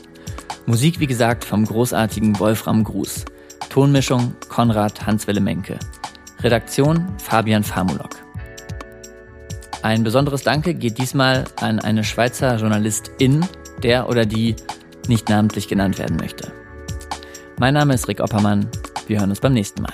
[0.66, 3.26] Musik wie gesagt vom großartigen Wolfram Gruß.
[3.70, 5.78] Tonmischung Konrad Hanswelle Menke.
[6.42, 8.16] Redaktion Fabian Famulok.
[9.84, 13.46] Ein besonderes Danke geht diesmal an eine Schweizer Journalistin,
[13.84, 14.56] der oder die
[15.08, 16.52] nicht namentlich genannt werden möchte.
[17.60, 18.68] Mein Name ist Rick Oppermann.
[19.06, 19.94] Wir hören uns beim nächsten Mal.